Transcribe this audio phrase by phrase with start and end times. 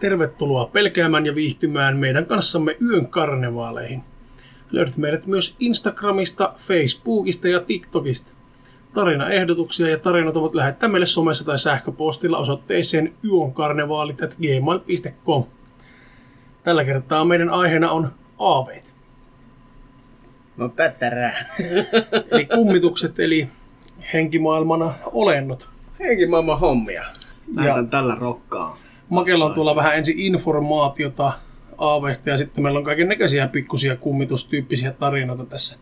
[0.00, 4.02] Tervetuloa pelkäämään ja viihtymään meidän kanssamme yön karnevaaleihin.
[4.70, 8.32] Löydät meidät myös Instagramista, Facebookista ja TikTokista.
[8.94, 15.44] Tarinaehdotuksia ja tarinoita voit lähettää meille somessa tai sähköpostilla osoitteeseen yonkarnevaalit.gmail.com.
[16.64, 18.84] Tällä kertaa meidän aiheena on aaveet.
[20.56, 21.54] No tätärää.
[22.32, 23.48] Eli kummitukset, eli
[24.12, 25.68] henkimaailmana olennot.
[26.00, 27.02] Henkimaailman hommia.
[27.02, 27.08] Ja-
[27.54, 28.78] Lähetän tällä rokkaa.
[29.10, 31.32] Makella on tuolla vähän ensin informaatiota
[31.78, 35.78] aaveista ja sitten meillä on kaiken näköisiä pikkusia kummitustyyppisiä tarinoita tässä.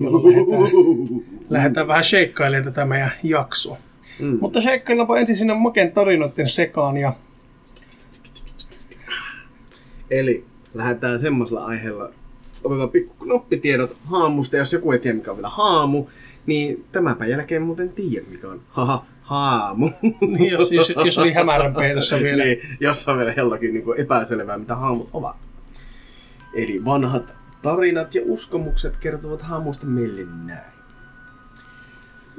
[0.00, 3.76] Lähdetään, lähdetään vähän sheikkailemaan tätä meidän jaksoa.
[4.18, 4.38] Mm.
[4.40, 7.12] Mutta sheikkaillaanpa ensin sinne Maken tarinoiden sekaan ja
[10.10, 12.10] Eli lähdetään semmoisella aiheella.
[12.64, 14.56] Otetaan pikku knoppitiedot haamusta.
[14.56, 16.06] Jos joku ei tiedä mikä on vielä haamu,
[16.46, 19.90] niin tämänpä jälkeen muuten tiedät mikä on haha, haamu.
[20.20, 22.44] niin, jos, jos, jos oli hämärän peitossa vielä.
[22.44, 25.36] niin, jos on vielä jollakin niin epäselvää, mitä haamut ovat.
[26.54, 30.76] Eli vanhat tarinat ja uskomukset kertovat haamuista meille näin.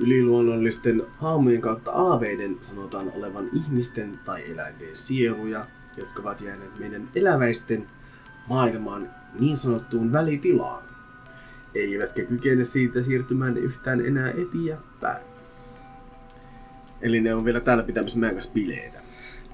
[0.03, 5.65] Yliluonnollisten haamujen kautta aaveiden sanotaan olevan ihmisten tai eläinten sieluja,
[5.97, 7.87] jotka ovat jääneet meidän eläväisten
[8.49, 10.83] maailmaan niin sanottuun välitilaan.
[11.75, 15.36] Eivätkä kykene siitä siirtymään yhtään enää eteenpäin.
[17.01, 18.99] Eli ne on vielä täällä pitämässä meidän kanssa bileitä.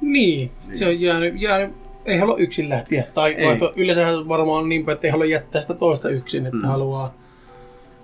[0.01, 0.77] Niin, Niin.
[0.77, 3.03] se on jäänyt, jäänyt ei halua yksin lähteä.
[3.13, 6.57] Tai vaihto, yleensähän varmaan on niin päin, että ei halua jättää sitä toista yksin, että
[6.57, 6.63] mm.
[6.65, 7.13] haluaa,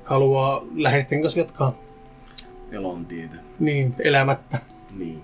[0.04, 1.76] haluaa läheisten kanssa jatkaa
[2.72, 3.36] Elontietä.
[3.60, 4.60] niin, elämättä.
[4.98, 5.22] Niin.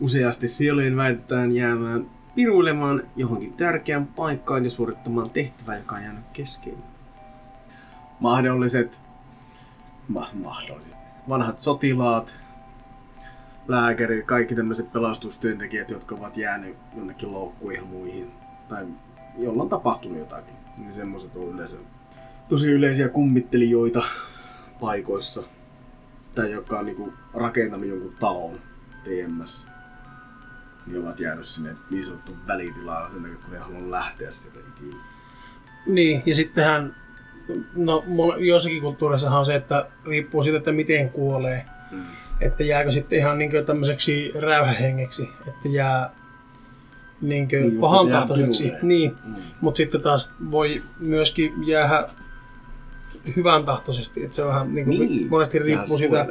[0.00, 6.74] Useasti sielujen väitetään jäämään piruilemaan johonkin tärkeään paikkaan ja suorittamaan tehtävää, joka on jäänyt kesken.
[8.20, 9.00] Mahdolliset,
[10.08, 10.94] ma- mahdolliset,
[11.28, 12.34] vanhat sotilaat,
[13.68, 18.30] lääkärit, kaikki tämmöiset pelastustyöntekijät, jotka ovat jääneet jonnekin loukkuihin muihin,
[18.68, 18.86] tai
[19.38, 21.76] jolla on tapahtunut jotakin, niin semmoiset on yleensä
[22.48, 24.02] tosi yleisiä kummittelijoita
[24.80, 25.42] paikoissa
[26.34, 28.60] tai joka on niinku rakentanut jonkun talon
[29.04, 29.66] TMS,
[30.86, 35.02] niin ovat jäänyt sinne niin sanottuun välitilaan sen takia, kun ne haluaa lähteä sieltä ikinä.
[35.86, 36.94] Niin, ja sittenhän,
[37.76, 38.04] no
[38.38, 41.64] joissakin kulttuureissahan on se, että riippuu siitä, että miten kuolee.
[41.90, 42.02] Mm.
[42.40, 46.10] Että jääkö sitten ihan niin tämmöiseksi räyhähengeksi, että jää
[47.20, 48.62] niin Niin just, että pahan jää tahtoiseksi.
[48.62, 48.88] piruleen.
[48.88, 49.34] Niin, Mm.
[49.60, 52.08] mutta sitten taas voi myöskin jäädä
[53.36, 54.24] hyvän tahtoisesti.
[54.24, 56.26] Että se on vähän niin kuin Niin, monesti riippuu siitä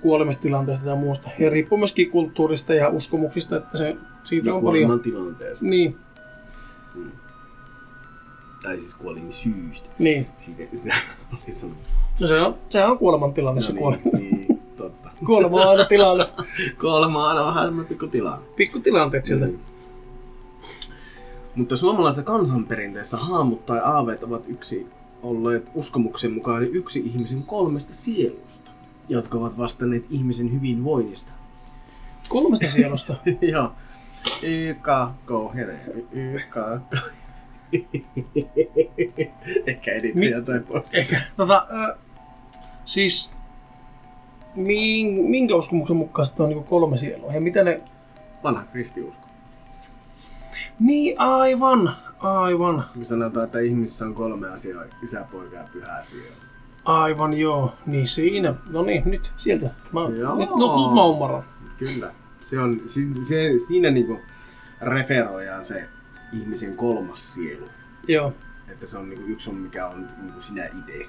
[0.00, 1.30] kuolemistilanteesta ja muusta.
[1.38, 3.92] Ja riippuu myöskin kulttuurista ja uskomuksista, että se,
[4.24, 5.00] siitä Ja on paljon.
[5.00, 5.66] tilanteesta.
[5.66, 5.96] Niin,
[8.62, 9.88] Tai siis kuolin syystä.
[9.98, 10.26] niin.
[10.38, 11.72] Siitä, sitä oli.
[12.20, 15.10] No se on, sehän on kuolemantilanne se No niin, niin, totta.
[15.26, 16.26] Kuolema on aina tilanne.
[16.80, 18.46] Kuolema on aina vähän semmoinen pikku tilanne.
[18.56, 19.46] Pikkutilanteet sieltä.
[19.46, 19.58] Mm.
[21.54, 24.86] Mutta suomalaisessa kansanperinteessä haamut tai aaveet ovat yksi
[25.22, 28.70] olleet uskomuksen mukaan yksi ihmisen kolmesta sielusta,
[29.08, 31.32] jotka ovat vastanneet ihmisen hyvinvoinnista.
[32.28, 33.16] Kolmesta sielusta.
[33.52, 33.72] Joo.
[34.42, 35.80] YKK, here.
[36.12, 36.56] YKK.
[39.66, 40.94] Ehkä edittäjä Mi- tai pois.
[40.94, 41.20] Ehkä.
[41.36, 41.96] Tota, ö,
[42.84, 43.30] siis
[44.56, 47.32] minkä uskomuksen mukaan sitten on niin kolme sielua?
[47.32, 47.80] Ja mitä ne...
[48.42, 49.22] Vanha kristiusko.
[50.80, 51.96] Niin, aivan.
[52.18, 52.84] Aivan.
[52.94, 56.34] Kun sanotaan, että ihmisessä on kolme asiaa, isä, poika ja pyhä sielu.
[56.84, 57.72] Aivan joo.
[57.86, 58.54] Niin siinä.
[58.70, 59.70] No niin, nyt sieltä.
[59.92, 60.36] Mä, nyt, Joo.
[60.36, 61.44] nyt, nyt mä ymmärrän.
[61.78, 62.12] Kyllä.
[62.46, 64.20] Se on, si, se, siinä niinku
[64.80, 65.88] referoidaan se
[66.32, 67.64] ihmisen kolmas sielu.
[68.08, 68.32] Joo.
[68.68, 71.06] Että se on niinku, yksi on mikä on niinku sinä itse.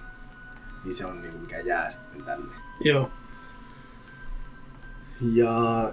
[0.84, 2.52] Niin se on niinku mikä jää sitten tänne.
[2.84, 3.10] Joo.
[5.32, 5.92] Ja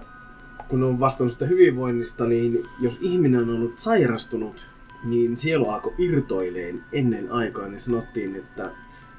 [0.69, 4.67] kun on vastannut sitä hyvinvoinnista, niin jos ihminen on ollut sairastunut,
[5.05, 8.71] niin sielu alkoi irtoileen ennen aikaa, niin sanottiin, että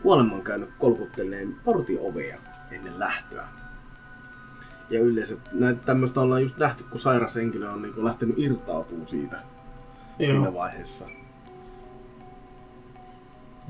[0.01, 2.37] kuolema on käynyt kolkutteleen portiovea
[2.71, 3.47] ennen lähtöä.
[4.89, 9.37] Ja yleensä näitä tämmöistä ollaan just nähty, kun sairas henkilö on niin lähtenyt irtautumaan siitä
[10.17, 10.53] siinä Joo.
[10.53, 11.05] vaiheessa.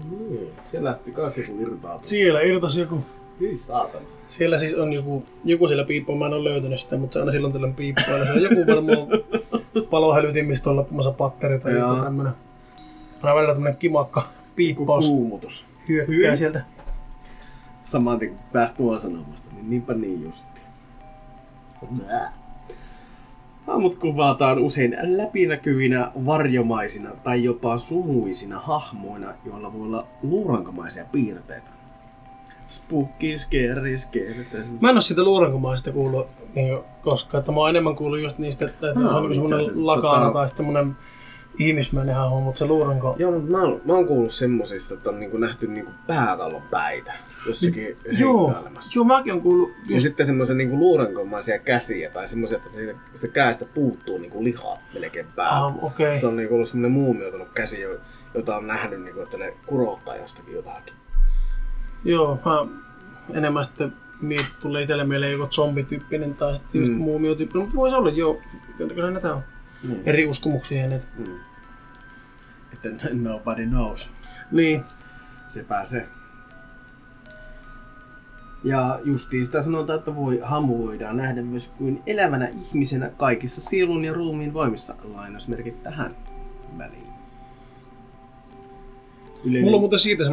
[0.10, 2.04] Niin, se lähti kans joku irtautumaan.
[2.04, 3.06] Siellä irtosi joku.
[3.42, 4.06] Hyi saatana.
[4.28, 7.32] Siellä siis on joku, joku siellä piippaa, mä en ole löytänyt sitä, mutta se aina
[7.32, 8.18] silloin tällöin piippaa.
[8.18, 9.08] Ja se on joku varmaan
[9.90, 12.34] palohälytin, mistä on loppumassa patteri tai joku tämmönen.
[13.22, 15.66] Aina välillä tämmönen kimakka piippaus Kuumutus.
[15.90, 16.38] hyökkää Hyi.
[16.38, 16.64] sieltä.
[17.86, 20.62] Samaan tien kun pääsi tuolla sanomasta, niin niinpä niin justi.
[23.68, 31.81] Haamut kuvataan usein läpinäkyvinä, varjomaisina tai jopa sumuisina hahmoina, joilla voi olla luurankomaisia piirteitä.
[32.72, 34.46] Spooky, scary, scary.
[34.82, 38.66] Mä en oo siitä luurankomaisesta kuullut niin, koska että mä oon enemmän kuullut just niistä,
[38.66, 40.96] että, Mä on oon niin semmoinen asiassa lakana tota- tai sitten semmoinen
[41.60, 43.16] ihmismäinen hahmo, mutta se luuranko...
[43.20, 47.14] Joo, mutta mä oon, mä oon kuullut semmosista, että on niinku nähty niinku pääkallon päitä
[47.48, 49.00] jossakin Joo, heittailemassa.
[49.00, 52.94] joo, mäkin on kuullut Ja just, sitten semmoisen niinku luurankomaisia käsiä tai semmoisia, että siitä,
[53.16, 55.56] sitä käestä puuttuu niinku lihaa melkein päältä.
[55.56, 56.08] ah, okei.
[56.08, 56.20] Okay.
[56.20, 57.98] Se on niinku ollut semmoinen muumioitunut käsi, jo-
[58.34, 60.94] jota on nähnyt, niinku, että ne kurottaa jostakin jotakin.
[62.04, 62.66] Joo, mä
[63.34, 66.98] enemmän sitten miet, tulee itselle mieleen joku zombityyppinen tai sitten just Mm.
[67.00, 68.40] muumiotyyppinen, mutta voisi olla joo,
[68.78, 69.42] kyllä näitä on
[69.84, 69.96] Mm.
[70.06, 71.06] eri uskomuksia näitä.
[71.18, 71.36] Mm.
[72.74, 74.10] Että nobody knows.
[74.52, 74.84] Niin,
[75.50, 76.08] Se pääsee.
[78.64, 84.06] Ja justiin sitä sanotaan, että voi, hamu voidaan nähdä myös kuin elävänä ihmisenä kaikissa sielun
[84.06, 84.96] ja ruumiin voimissa.
[85.04, 86.16] Lainausmerkit tähän
[86.78, 87.11] väliin.
[89.44, 89.64] Yleinen...
[89.64, 90.24] Mulla on muuten siitä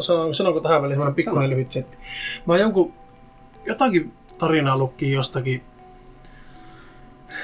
[0.00, 1.50] sanon, sanonko tähän väliin semmonen pikkuinen Sano.
[1.50, 1.96] lyhyt setti.
[2.46, 2.92] Mä oon jonkun,
[3.66, 5.62] jotakin tarinaa lukkiin jostakin,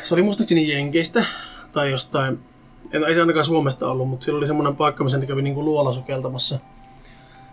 [0.02, 1.25] se oli muistaakseni Jenkeistä
[1.73, 2.38] tai jostain,
[2.93, 5.64] en, ei se ainakaan Suomesta ollut, mutta siellä oli semmoinen paikka, missä ne kävi niinku
[5.64, 6.58] luolasukeltamassa.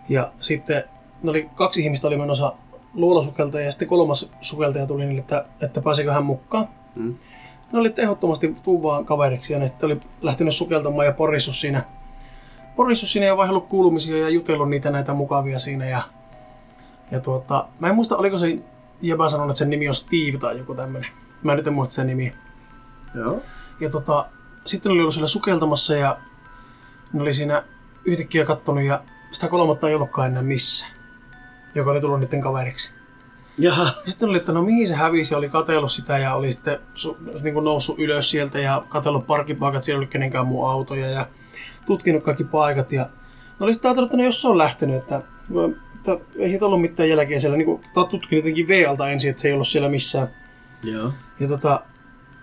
[0.08, 0.84] Ja sitten
[1.22, 2.52] ne oli, kaksi ihmistä oli menossa
[2.94, 6.68] luolasukeltaja ja sitten kolmas sukeltaja tuli niille, että, että pääsikö hän mukaan.
[6.94, 7.14] Mm.
[7.72, 11.84] Ne oli ehdottomasti tuu vaan kaveriksi ja ne sitten oli lähtenyt sukeltamaan ja porissut siinä,
[12.78, 15.84] porissut siinä ja vaihdellut kuulumisia ja jutellut niitä näitä mukavia siinä.
[15.84, 16.02] Ja,
[17.10, 18.56] ja tuota, mä en muista, oliko se
[19.02, 21.10] jäbä sanonut, että sen nimi on Steve tai joku tämmönen.
[21.42, 22.32] Mä en nyt en muista sen nimi.
[23.14, 23.42] Joo.
[23.80, 24.26] Ja tota,
[24.64, 26.16] sitten oli ollut siellä sukeltamassa ja
[27.12, 27.62] ne oli siinä
[28.04, 29.02] yhtäkkiä kattonut ja
[29.32, 30.92] sitä kolmatta ei ollutkaan enää missään,
[31.74, 32.92] joka oli tullut niiden kaveriksi.
[33.58, 33.84] Jaha.
[33.84, 37.16] Ja sitten oli, että no mihin se hävisi oli katsellut sitä ja oli sitten su,
[37.42, 41.26] niin kuin noussut ylös sieltä ja katsellut parkkipaikat, siellä ollut kenenkään muu autoja ja
[41.88, 42.92] tutkinut kaikki paikat.
[42.92, 43.02] Ja
[43.60, 45.22] ne oli sitten ajatellut, että no jos se on lähtenyt, että,
[45.96, 47.56] että ei siitä ollut mitään jälkeä siellä.
[47.56, 50.28] Niin kuin, tutkinut jotenkin V-alta ensin, että se ei ollut siellä missään.
[50.84, 51.12] Joo.
[51.40, 51.80] Ja tota,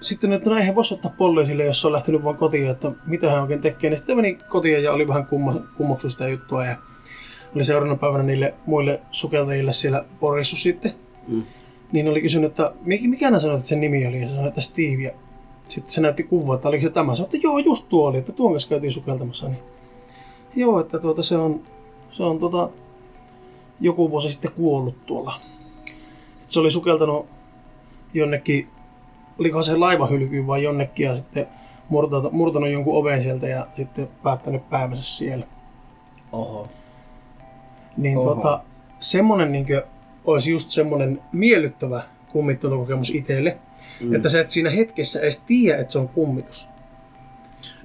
[0.01, 3.31] sitten että no eihän voisi ottaa poliisille, jos se on lähtenyt vaan kotiin, että mitä
[3.31, 3.89] hän oikein tekee.
[3.89, 6.75] Niin sitten meni kotiin ja oli vähän kumma, kummoksu sitä juttua ja
[7.55, 10.93] oli seuraavana päivänä niille muille sukeltajille siellä porissut sitten.
[11.27, 11.43] Mm.
[11.91, 14.21] Niin oli kysynyt, että mikä, mikä nää sanoit, että sen nimi oli?
[14.21, 15.03] Ja se sanoi, että Steve.
[15.03, 15.11] Ja
[15.67, 17.15] sitten se näytti kuvaa, että oliko se tämä.
[17.15, 19.47] Sanoin, että joo, just tuo oli, että tuon kanssa käytiin sukeltamassa.
[19.47, 19.59] Niin,
[20.55, 21.61] joo, että tuota, se on,
[22.11, 22.69] se on tuota,
[23.79, 25.41] joku vuosi sitten kuollut tuolla.
[26.43, 27.25] Et se oli sukeltanut
[28.13, 28.67] jonnekin,
[29.39, 31.47] olikohan se laivahylkyyn vai jonnekin ja sitten
[31.89, 35.47] murtanut, murtanut jonkun oven sieltä ja sitten päättänyt päivänsä siellä.
[36.31, 36.67] Oho.
[37.97, 38.33] Niin Oho.
[38.33, 38.59] tuota,
[38.99, 39.67] semmonen niin
[40.25, 43.57] olisi just semmonen miellyttävä kummittelukokemus itselle,
[43.99, 44.15] Mm.
[44.15, 46.67] että sä et siinä hetkessä edes tiedä, että se on kummitus.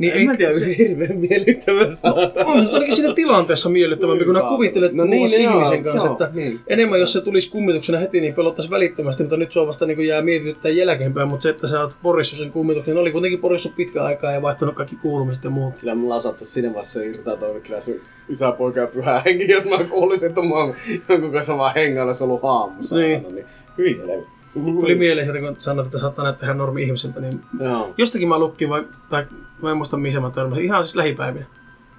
[0.00, 2.44] Niin en mä tiedä, onko se hirveän miellyttävä sana.
[2.44, 6.60] on ainakin siinä tilanteessa miellyttävämpi, kun nää kuvittelet no niin, ihmisen kanssa, joo, että niin.
[6.66, 10.06] enemmän jos se tulisi kummituksena heti, niin pelottaisi välittömästi, mutta nyt se on vasta niin
[10.06, 13.76] jää mietityttää jälkeenpäin, mutta se, että sä oot porissut sen kummituksen, ne oli kuitenkin porissut
[13.76, 15.74] pitkään aikaa ja vaihtanut kaikki kuulumiset ja muut.
[15.80, 19.84] Kyllä mulla saattu siinä vaiheessa irtautua kyllä sun isä, poika ja pyhä henki, jos mä
[19.84, 20.74] kuulisin, että mä oon
[21.08, 22.96] jonkun kanssa vaan hengailu, se on ollut haamussa.
[22.96, 23.26] Niin.
[23.34, 23.46] niin.
[23.78, 24.39] Hyvin helvetti.
[24.54, 28.38] Tuli mieleen sieltä, kun sanoit, että saattaa näyttää ihan normi ihmiseltä, niin Joo, jostakin mä
[28.38, 29.26] lukkin, vai, tai
[29.62, 31.46] mä en muista missä mä törmäsin, ihan siis lähipäivinä.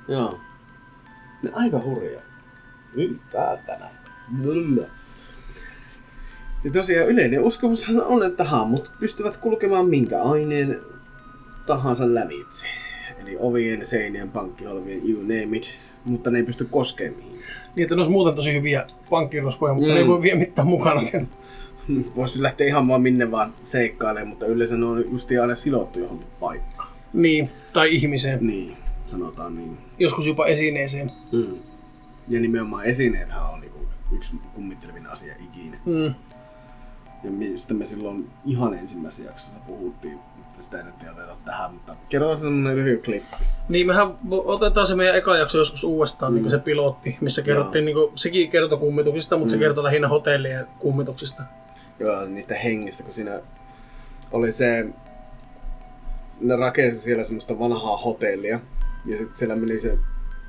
[0.07, 0.39] joo.
[1.43, 2.21] Ne aika hurjaa.
[3.31, 3.85] Saatana.
[4.29, 4.83] Mulla.
[6.63, 10.79] Ja tosiaan yleinen uskomushan on, että haamut pystyvät kulkemaan minkä aineen
[11.65, 12.67] tahansa lävitse.
[13.23, 15.69] Eli ovien, seinien, pankkiholvien, you name it.
[16.05, 17.51] Mutta ne ei pysty koskemaan mihinkään.
[17.75, 19.91] Niin, että ne olisi muuten tosi hyviä pankkirosvoja, mutta Mm.
[19.91, 19.93] mm.
[19.95, 21.29] ne ei voi vie mitään mukana sen.
[22.15, 26.27] Voisi lähteä ihan vaan minne vaan seikkailemaan, mutta yleensä ne on just aina sidottu johonkin
[26.39, 26.91] paikkaan.
[27.13, 28.47] Niin, tai ihmiseen.
[28.47, 29.77] Niin, sanotaan niin.
[29.99, 31.11] Joskus jopa esineeseen.
[31.31, 31.55] Mm.
[32.27, 33.79] Ja nimenomaan esineethän on niinku
[34.11, 35.77] yksi kummittelevin asia ikinä.
[35.85, 36.13] Mm.
[37.23, 41.73] Ja mistä me silloin ihan ensimmäisessä jaksossa puhuttiin, mutta sitä ei nyt ei oteta tähän,
[41.73, 43.35] mutta kerrotaan semmonen lyhyt klippi.
[43.69, 46.41] Niin mehän otetaan se meidän eka jakso joskus uudestaan, mm.
[46.41, 49.51] niin se pilotti, missä kerrottiin, niin kuin, sekin kertoi kummituksista, mutta mm.
[49.51, 49.59] se Mm.
[49.59, 51.43] kertoi lähinnä hotellien kummituksista.
[52.01, 53.39] Joo, niistä hengistä, kun siinä
[54.31, 54.85] oli se,
[56.41, 58.59] ne rakensi siellä semmoista vanhaa hotellia,
[59.05, 59.97] ja sitten siellä meni se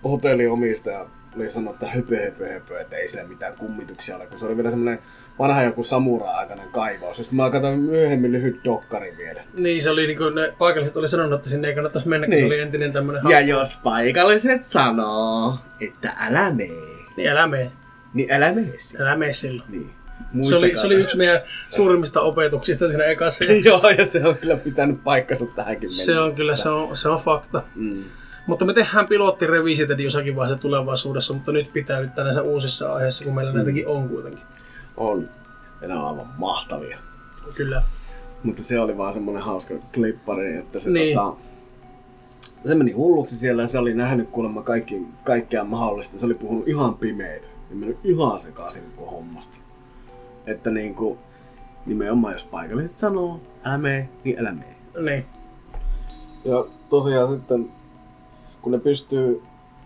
[0.04, 1.06] hotelliomistaja,
[1.36, 4.56] oli sanonut, että höpö, höpö, höpö, että ei siellä mitään kummituksia ole, kun se oli
[4.56, 4.98] vielä semmoinen
[5.38, 7.16] vanha joku samurai-aikainen kaivaus.
[7.16, 9.40] Sitten mä katsoin myöhemmin lyhyt dokkari vielä.
[9.58, 12.30] Niin se oli, niin kuin, ne paikalliset oli sanonut, että sinne ei kannattaisi mennä, kun
[12.30, 12.42] Niin.
[12.42, 16.68] se oli entinen tämmöinen Ja jos paikalliset sanoo, että älä mee,
[17.16, 17.70] Niin älä mene,
[18.14, 19.04] niin älä mee sinne.
[19.04, 19.70] älä mene silloin.
[19.70, 19.90] Niin.
[20.42, 21.40] Se oli, se oli yksi meidän
[21.76, 26.56] suurimmista opetuksista siinä ekassa Joo, ja se on kyllä pitänyt paikkansa tähänkin Se on kyllä,
[26.56, 27.62] se on, se on fakta.
[27.74, 28.04] Mm.
[28.46, 33.34] Mutta me tehdään pilottirevisitet jossakin vaiheessa tulevaisuudessa, mutta nyt pitää nyt näissä uusissa aiheissa, kun
[33.34, 34.42] meillä näitäkin on kuitenkin.
[34.96, 35.28] On.
[35.82, 36.98] Ja ne on aivan mahtavia.
[37.54, 37.82] Kyllä.
[38.42, 41.18] Mutta se oli vaan semmonen hauska klippari, että se Niin.
[41.18, 41.36] tota,
[42.66, 46.18] se meni hulluksi siellä ja se oli nähnyt kuulemma kaikki, kaikkea mahdollista.
[46.18, 49.56] Se oli puhunut ihan pimeitä ja mennyt ihan sekaisin koko hommasta.
[50.46, 51.18] Että niinku,
[51.86, 54.74] nimenomaan jos paikalliset sanoo, älä mee, niin älä mee.
[55.00, 55.26] Niin.
[56.44, 57.70] Ja tosiaan sitten,
[58.62, 59.42] kun ne pystyy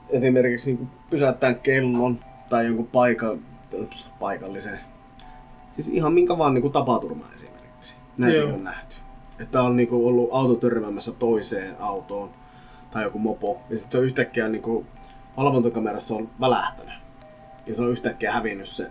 [0.08, 3.36] esimerkiksi niin pysäyttämään kellon tai jonkun paika,
[4.20, 4.80] paikallisen,
[5.74, 7.94] siis ihan minkä vaan niin tapaturma esimerkiksi.
[8.18, 8.54] Näin Joo.
[8.54, 8.96] on nähty.
[9.38, 12.30] Että on niin ollut auto törmäämässä toiseen autoon
[12.90, 14.86] tai joku mopo, ja sitten se on yhtäkkiä niin kuin,
[15.36, 16.94] valvontakamerassa on välähtänyt.
[17.66, 18.90] Ja se on yhtäkkiä hävinnyt se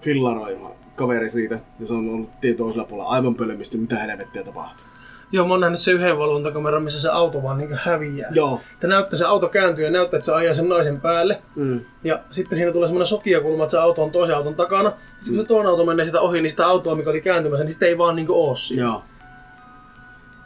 [0.00, 4.86] fillaroiva kaveri siitä, ja se on ollut tien toisella puolella aivan pölmisty, mitä helvettiä tapahtuu.
[5.32, 8.30] Joo, mä oon nähnyt se yhden valvontakameran, missä se auto vaan niin häviää.
[8.34, 8.60] Joo.
[8.72, 11.42] Että näyttää, se auto kääntyy ja näyttää, että se ajaa sen naisen päälle.
[11.56, 11.80] Mm.
[12.04, 14.90] Ja sitten siinä tulee semmoinen sokiakulma, että se auto on toisen auton takana.
[15.20, 17.72] Sitten kun se toinen auto menee sitä ohi, niin sitä autoa, mikä oli kääntymässä, niin
[17.72, 18.82] sitä ei vaan niinku oo siinä.
[18.82, 19.02] Joo.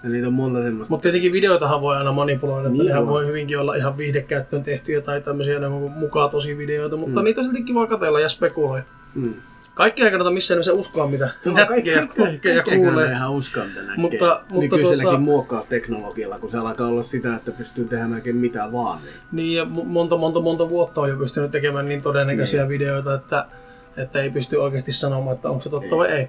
[0.02, 0.92] Ja niitä on monta semmoista.
[0.92, 3.12] Mutta tietenkin videoitahan voi aina manipuloida, että Niin nehän voi.
[3.12, 5.58] voi hyvinkin olla ihan viihdekäyttöön tehtyjä tai tämmöisiä
[5.96, 7.24] mukaan tosi videoita, mutta Mm.
[7.24, 8.84] niitä on silti kiva katsella ja spekuloida.
[9.14, 9.34] Mm.
[9.74, 13.10] Kaikki ei kannata missään nimessä uskoa, mitä No, näkee kokee ja kuulee.
[13.10, 13.96] ihan uskoa, mitä näkee.
[13.96, 18.72] Mutta- mutta Nykyiselläkin tota- muokkausteknologialla, kun se alkaa olla sitä, että pystyy tehdä melkein mitä
[18.72, 18.98] vaan.
[19.02, 19.14] Niin.
[19.32, 23.46] Niin ja mo- monta, monta, monta vuotta on jo pystynyt tekemään niin todennäköisiä videoita, että,
[23.96, 25.98] että ei pysty oikeasti sanomaan, että onko se totta Ei.
[25.98, 26.28] vai ei.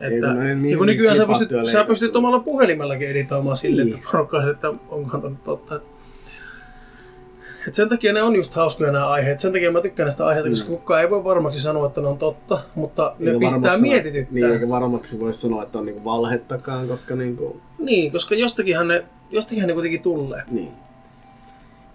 [0.00, 3.86] Ei, Että, ne niin niin kun nykyään sä pystyt, sä pystyt omalla puhelimellakin editoimaan silleen,
[3.86, 3.96] Niin.
[3.98, 5.80] että porukka että onkohan tämä totta.
[7.68, 9.40] Et sen takia ne on just hauskoja nämä aiheet.
[9.40, 10.76] Sen takia mä tykkään näistä aiheista, koska Mm.
[10.76, 13.92] kukaan ei voi varmaksi sanoa, että ne on totta, mutta ne Eikä pistää varmaksi sanoa-
[13.92, 14.34] mietityttää.
[14.34, 17.60] Niin, eikä varmaksi voi sanoa, että on niinku valhettakaan, koska niinku...
[17.78, 20.42] Niin, koska jostakinhan ne, jostakinhan ne kuitenkin tulee.
[20.50, 20.72] Niin.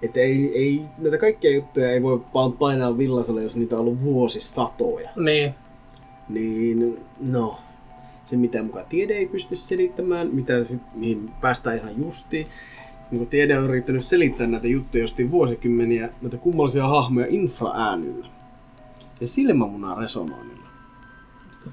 [0.01, 4.03] Että ei, ei, näitä kaikkia juttuja ei voi vaan painaa villasella, jos niitä on ollut
[4.03, 5.09] vuosisatoja.
[5.15, 5.53] Niin,
[6.29, 7.59] Niin, no,
[8.25, 12.47] se mitä mukaan tiede ei pysty selittämään, mitä sit, mihin päästään ihan justiin.
[13.11, 18.27] Niin tiede on yrittänyt selittää näitä juttuja jostain vuosikymmeniä, näitä kummallisia hahmoja infraäänillä.
[19.21, 20.67] Ja silmämunan resonoinnilla.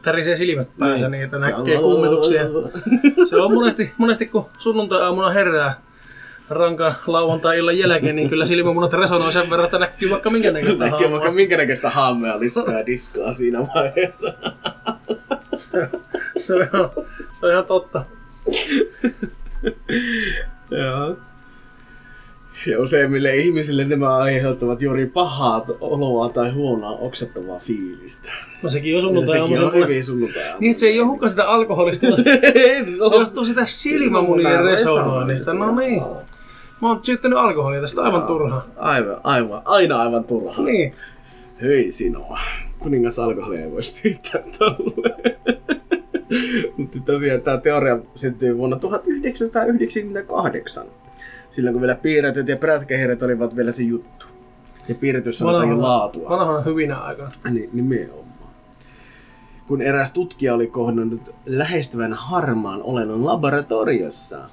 [0.02, 1.12] tärisee silmät päässä Niin.
[1.12, 2.42] niin, että näkee kummituksia.
[3.30, 5.80] Se on monesti, monesti kun sunnuntai-aamuna herää
[6.48, 11.10] ranka lauantai-illan jälkeen, niin kyllä silmämunat resonoi sen verran, että näkyy vaikka minkä näköistä Näkee
[11.10, 14.32] vaikka minkä näköistä haamea lisää ja diskaa siinä vaiheessa.
[16.36, 16.90] se, on,
[17.40, 18.04] se on ihan totta.
[20.70, 21.16] Joo.
[22.66, 28.32] Ja useimmille ihmisille nämä aiheuttavat juuri pahaa oloa tai huonoa oksettavaa fiilistä.
[28.62, 29.56] No sekin on Ja sunnuntai-aamu.
[29.56, 32.40] sekin on hyvin sunnuntai Niin, että se ei johdukaan sitä alkoholista, se
[33.18, 35.52] johtuu sitä silmämunien resonoinnista.
[35.54, 36.02] No niin.
[36.82, 38.66] Mä oon syyttänyt alkoholia tästä aivan turhaa.
[38.76, 40.64] Aivan, aivan, aina aivan turhaa.
[40.64, 40.94] Niin.
[41.62, 42.38] Hyi sinua.
[42.78, 45.36] Kuningas alkoholia ei voi syyttää tolle.
[46.76, 50.86] Mutta tosiaan tämä teoria syntyi vuonna 1998.
[51.50, 54.26] Silloin kun vielä piirretyt ja prätkähiiret olivat vielä se juttu.
[54.88, 56.30] Ja piirretys on jotakin laatua.
[56.30, 57.30] vanhana hyvinä aikana.
[57.50, 58.24] Niin, nimenomaan.
[59.66, 64.48] Kun eräs tutkija oli kohdannut lähestyvän harmaan olennon laboratoriossa,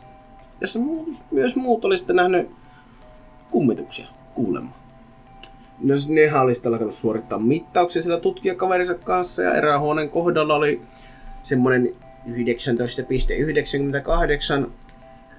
[0.61, 0.79] jossa
[1.31, 2.49] myös muut oli sitten nähnyt
[3.51, 4.71] kummituksia kuulemma.
[5.83, 10.81] No, nehän oli sitten alkanut suorittaa mittauksia sillä tutkijakaverinsa kanssa ja erään huoneen kohdalla oli
[11.43, 11.95] semmoinen
[12.27, 14.69] 19,98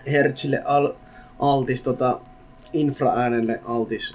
[0.06, 0.92] hertsille al-
[1.38, 2.20] altis, tota,
[2.72, 4.12] infraäänelle altis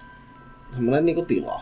[0.73, 1.61] semmoinen niinku tila,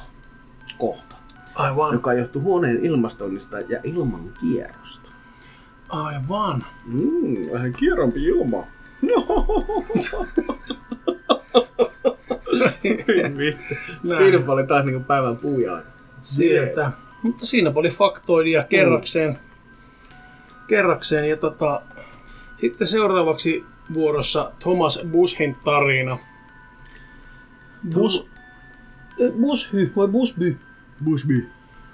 [0.77, 1.15] kohta
[1.55, 1.93] Aivan.
[1.93, 5.09] joka johtuu huoneen ilmastoinnista ja ilman kierrosta.
[5.89, 6.61] Aivan.
[6.85, 8.63] Mm, vähän kierrompi ilma.
[14.03, 15.81] Siinä oli taas niinku päivän puujaa.
[16.21, 16.91] Sieltä.
[17.21, 19.37] Mutta siinä oli faktoidia kerrakseen.
[20.67, 21.29] Kerrakseen.
[21.29, 21.81] Ja tota,
[22.61, 26.17] sitten seuraavaksi vuorossa Thomas Bushin tarina.
[27.93, 28.29] Bus...
[29.19, 30.57] eh, Bushy vai Busby?
[31.03, 31.47] Busby.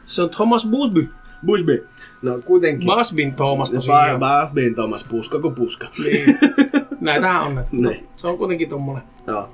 [0.05, 1.09] Se on Thomas Busby.
[1.45, 1.87] Busby.
[2.21, 2.85] No kuitenkin.
[2.87, 4.19] Basbin Thomas tosiaan.
[4.19, 5.87] Basbin Thomas Puska kuin puska.
[6.03, 6.37] Niin.
[7.01, 7.65] Näitähän on.
[7.71, 8.07] Niin.
[8.15, 9.03] se on kuitenkin tommonen.
[9.27, 9.49] Joo.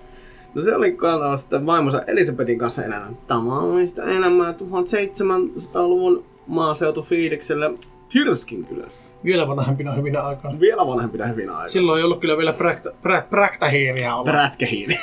[0.53, 7.71] No se oli kantava sitten vaimonsa Elisabetin kanssa elämään tavallista elämää 1700-luvun maaseutufiiliksellä
[8.09, 9.09] Tirskin kylässä.
[9.23, 10.59] Vielä vanhempina hyvinä aikoina.
[10.59, 11.69] Vielä vanhempina hyvin aikoina.
[11.69, 14.31] Silloin ei ollut kyllä vielä präktä, prä, präktähiiriä olla.
[14.31, 14.97] Prätkähiiri.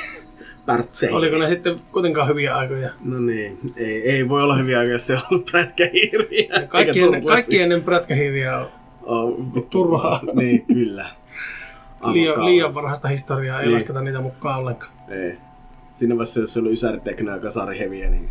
[0.65, 1.11] Pärtsei.
[1.11, 2.89] Oliko ne sitten kuitenkaan hyviä aikoja?
[3.03, 6.67] No niin, ei, ei voi olla hyviä aikoja, jos se on ollut prätkähiiriä.
[6.67, 8.67] Kaikki ennen, kaikki ennen prätkähiiriä on
[9.05, 10.19] on turhaa.
[10.33, 11.05] Niin, kyllä.
[12.11, 13.75] Liian, liian varhaista historiaa, ei Niin.
[13.75, 14.91] lasketa niitä mukaan ollenkaan.
[15.09, 15.37] Ei.
[15.95, 18.29] Siinä vaiheessa, jos se oli Ysäri Tekno ja Kasari Heviä, niin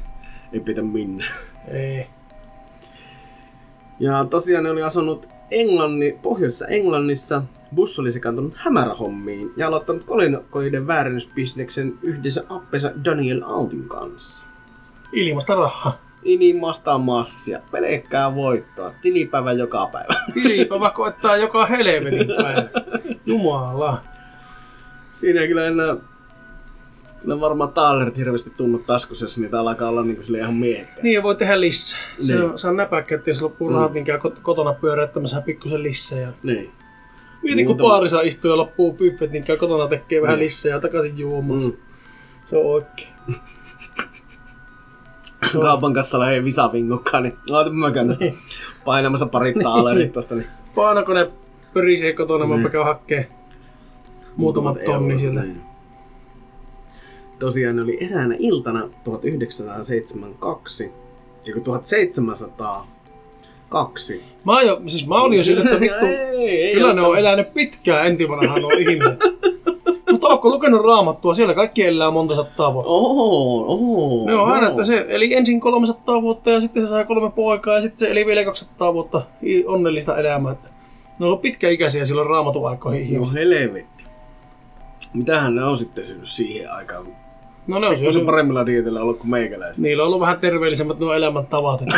[0.53, 1.25] ei pitä minne.
[1.69, 2.07] Ei.
[4.01, 7.43] Ja tosiaan ne oli asunut Englanni, pohjoisessa Englannissa.
[7.75, 14.45] Bush oli sekaantunut hämärähommiin ja aloittanut kolinokoiden väärennysbisneksen yhdessä appensa Daniel Altin kanssa.
[15.13, 15.99] Ilmasta rahaa.
[16.23, 20.15] Inimasta massia, pelkkää voittoa, tilipäivä joka päivä.
[20.35, 22.69] Tilipäivä koettaa joka helvetin päivä.
[23.27, 24.03] Jumala.
[25.11, 25.97] Siinä ei kyllä enää
[27.25, 31.03] Kyllä varmaan taalerit hirveästi tunnu taskussa, jos niitä alkaa olla niin kuin ihan miehekkä.
[31.03, 32.01] Niin, ja voi tehdä lisää.
[32.21, 32.45] Se, Niin.
[32.51, 33.75] on, se on näpäkkä, että jos loppuu Mm.
[33.75, 36.19] rahat, niin käy kot- kotona pyöräyttämässä pikkusen lisää.
[36.19, 36.29] Ja...
[36.43, 36.71] Niin.
[37.43, 40.45] Mieti, kun baarissa istuu ja loppuu byffet, niin käy kotona tekee vähän Niin.
[40.45, 41.71] lisää ja takaisin juomassa.
[41.71, 41.77] Mm.
[42.51, 43.09] Se on oikein.
[45.53, 48.25] Se on- Kaupan kassalla ei visavingokkaan, niin oota mä käyn tässä
[48.85, 50.35] painamassa pari taalerit tosta.
[50.35, 50.47] Niin.
[50.75, 51.31] Paino, kun ne
[51.75, 52.71] pörisee kotona, mä Niin.
[52.71, 53.29] käyn hakee
[54.37, 55.41] muutamat tonni sieltä.
[55.43, 55.61] niin.
[57.45, 60.93] Tosiaan ne oli eräänä iltana 1972,
[61.45, 64.25] ja 1702.
[64.45, 67.03] Mä, oon jo, siis mä olin jo sille, että vittu, ei, ei kyllä ole ne
[67.03, 69.21] on elänyt pitkään entivanhan nuo ihmiset.
[70.13, 71.35] Mutta ootko lukenut raamattua?
[71.35, 72.91] Siellä kaikki elää monta sataa vuotta.
[72.91, 77.05] Oo, oo, Ne on aina, että se eli ensin 300 vuotta ja sitten se sai
[77.05, 79.23] kolme poikaa ja sitten se eli vielä 200 vuotta
[79.67, 80.53] onnellista elämää.
[80.53, 80.69] Että
[81.19, 83.21] ne on pitkäikäisiä silloin raamatun aikoihin.
[83.21, 84.05] No helvetti.
[85.15, 87.24] Mitähän ne on sitten syönyt siihen aikaan?
[87.67, 89.83] No ne on se paremmilla dietillä ollut kuin meikäläiset?
[89.83, 91.81] niillä on ollut vähän terveellisemmät nuo elämäntavat.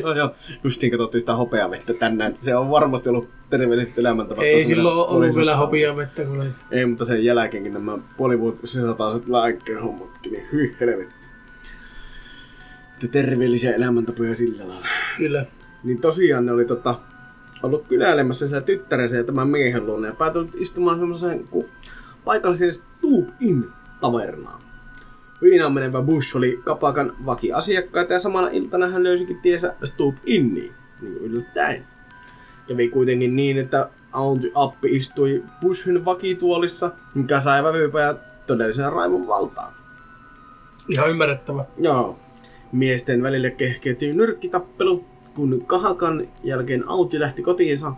[0.00, 0.30] Joo, joo.
[0.64, 2.34] Justiin katsottiin sitä hopeavettä tänään.
[2.38, 4.44] Se on varmasti ollut terveelliset elämäntavat.
[4.44, 6.44] ei silloin ole ollut vielä hopia vettä kyllä.
[6.70, 11.14] Ei, mutta sen jälkeenkin nämä puolivuotisataiset lääkkeen hommatkin, niin hyy helvetti.
[13.12, 14.86] Terveellisiä elämäntapoja sillä lailla.
[15.16, 15.46] kyllä.
[15.84, 16.94] Niin tosiaan ne oli tota,
[17.62, 21.44] ollut kyläilemässä siellä tyttärensä ja tämän miehen luona ja päätynyt istumaan semmoiseen
[22.24, 23.64] paikalliseen Stoop Inn
[24.04, 24.58] tavernaan.
[25.42, 31.12] Viinaan menevä Bush oli kapakan vakiasiakkaita ja samana iltana hän löysikin tiesä Stoop Inniin, niin
[31.12, 31.84] kuin yllättäen.
[32.68, 38.12] Kävi kuitenkin niin, että Aunty Appi istui Bushin vakituolissa, mikä sai vävypää
[38.46, 39.72] todellisen raivon valtaan.
[40.88, 41.64] Ihan ymmärrettävä.
[41.78, 42.18] Joo.
[42.72, 47.92] Miesten välille kehkeytyi nyrkkitappelu, kun kahakan jälkeen Auti lähti kotiinsa.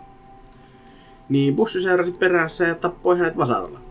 [1.29, 3.86] Niin bussi seurasi perässä ja tappoi hänet vasaralla.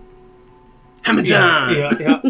[1.07, 1.71] Ihan, Hämmentää!
[1.71, 2.21] ihan, ihan,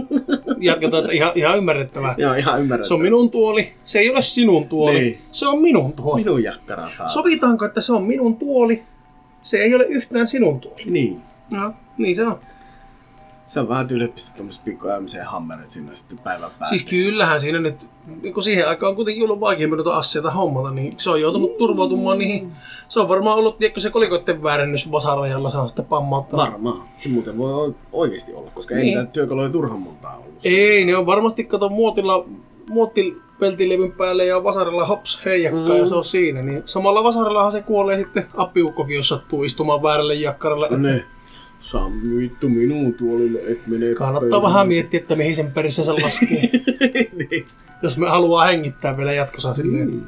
[0.61, 2.15] jatketaan, että ihan, ihan ymmärrettävää.
[2.19, 2.85] Joo, ihan ymmärrän.
[2.87, 5.19] Se on minun tuoli, se ei ole sinun tuoli, Niin.
[5.33, 6.21] se on minun tuoli.
[6.25, 7.09] minun jakkara saa.
[7.09, 8.83] Sovitaanko, että se on minun tuoli,
[9.43, 10.83] se ei ole yhtään sinun tuoli.
[10.87, 11.21] Niin.
[11.53, 12.39] No, niin se on.
[13.47, 16.89] Se on vähän tyyli pistää tämmöset pikku MC hammerit sinne sitten päivän päätteeksi.
[16.89, 17.75] Siis kyllähän siinä nyt,
[18.23, 21.59] niin kun siihen aikaan on kuitenkin ollut vaikeampi noita asioita hommata, niin se on joutunut
[21.59, 22.53] turvautumaan niihin.
[22.89, 26.47] Se on varmaan ollut, tiedätkö, se kolikoiden väärennys vasarajalla, se on sitten pammauttanut.
[26.47, 26.83] Varmaan.
[27.03, 28.99] Se muuten voi oikeasti olla, koska ei Niin.
[28.99, 30.35] niitä työkaluja turhan montaa ollut.
[30.45, 32.25] Ei, ne on varmasti kato muotilla,
[32.71, 35.79] muottipeltilevyn päälle ja vasarilla hops heijakka Mm.
[35.79, 36.41] ja se on siinä.
[36.43, 40.69] Niin samalla vasarillahan se kuolee sitten appiukkokin, jos sattuu istumaan väärälle jakkaralle.
[40.79, 41.05] Ne.
[41.61, 44.43] Saa vittu minun tuolille, et mene Kannattaa pöydälle.
[44.43, 46.51] vähän miettiä, että mihin sen perissä se laskee.
[47.31, 47.47] niin.
[47.83, 49.91] jos me haluaa hengittää vielä jatkossa silleen.
[49.91, 50.01] Mm.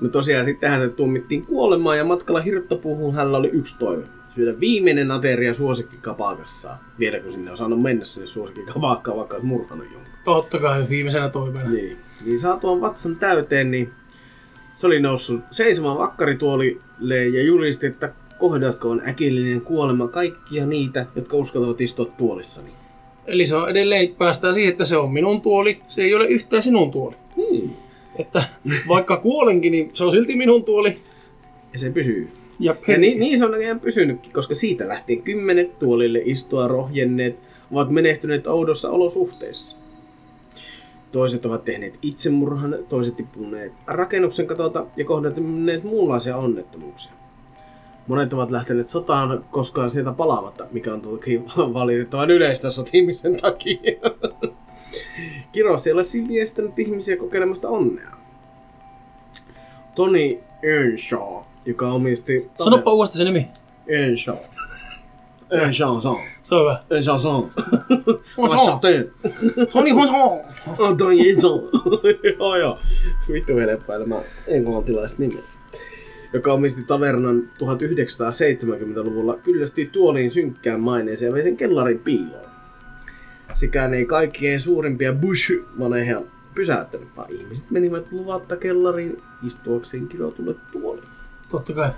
[0.00, 4.04] No tosiaan sittenhän se tuomittiin kuolemaan ja matkalla hirttopuuhun hänellä oli yksi toive.
[4.34, 6.78] Syödä viimeinen ateria suosikkikapakassaan.
[6.98, 10.12] Vielä kun sinne on saanut mennä sinne suosikkikapakkaan, vaikka olisi murhanut jonkun.
[10.24, 11.70] Totta kai viimeisenä toiveena.
[11.70, 11.96] Niin.
[12.24, 13.90] Niin saatuaan vatsan täyteen, niin
[14.76, 18.12] se oli noussut seisomaan vakkarituolille ja julisti, että
[18.48, 22.70] kohdatko on äkillinen kuolema kaikkia niitä, jotka uskaltavat istua tuolissani.
[23.26, 26.62] Eli se on edelleen, päästään siihen, että se on minun tuoli, se ei ole yhtään
[26.62, 27.14] sinun tuoli.
[27.36, 27.76] Niin.
[28.18, 28.44] Että
[28.88, 30.98] vaikka kuolenkin, niin se on silti minun tuoli.
[31.72, 32.28] Ja se pysyy.
[32.60, 37.36] Ja, Ja niin, niin se on näköjään pysynytkin, koska siitä lähtien kymmenet tuolille istua rohjenneet
[37.72, 39.76] ovat menehtyneet oudossa olosuhteissa.
[41.12, 47.12] Toiset ovat tehneet itsemurhan, toiset tippuneet rakennuksen katolta ja kohdanneet muunlaisia onnettomuuksia.
[48.08, 53.92] Monet ovat lähteneet sotaan koskaan sieltä palaamatta, mikä on toki valitettavan yleistä sotimisen takia.
[55.52, 58.10] Kiros ei ole silti estänyt ihmisiä kokeilemasta onnea.
[59.94, 62.50] Tony Earnshaw, joka omisti...
[62.58, 63.48] Sanoppa uudestaan se nimi.
[63.86, 64.36] Earnshaw.
[65.50, 66.16] Earnshaw, Jean.
[66.42, 66.82] Se on hyvä.
[66.90, 67.42] Earnshaw.
[68.38, 69.10] Enchanté.
[69.72, 70.40] Tony Honson.
[70.78, 71.36] Anton Jean.
[72.38, 72.78] Joo, joo.
[73.32, 75.44] Vittu helppäilemään englantilaiset nimet.
[76.34, 82.44] Joka omisti tavernan 1970-luvulla, kyllästyi tuoliin synkkään maineeseen ja vei sen kellarin piiloon.
[83.54, 86.20] Sikään ei kaikkien suurimpia Bush-vaneja
[86.54, 89.16] pysäyttänyt, vaan ihmiset menivät luvatta kellariin
[89.46, 91.08] istuakseen kirotulle tuoliin.
[91.50, 91.90] Totta kai.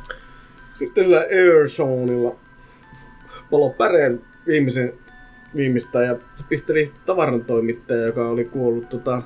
[0.74, 2.36] Sitten sillä Airzoneilla
[3.50, 4.92] palo päreen viimeisen
[5.56, 9.22] viimeistä ja se pisteli tavaran toimittaja, joka oli kuollut tota...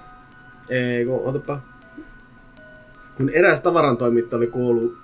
[0.68, 1.60] Ei, kun, otapa.
[3.16, 4.99] Kun eräs tavarantoimittaja oli kuollut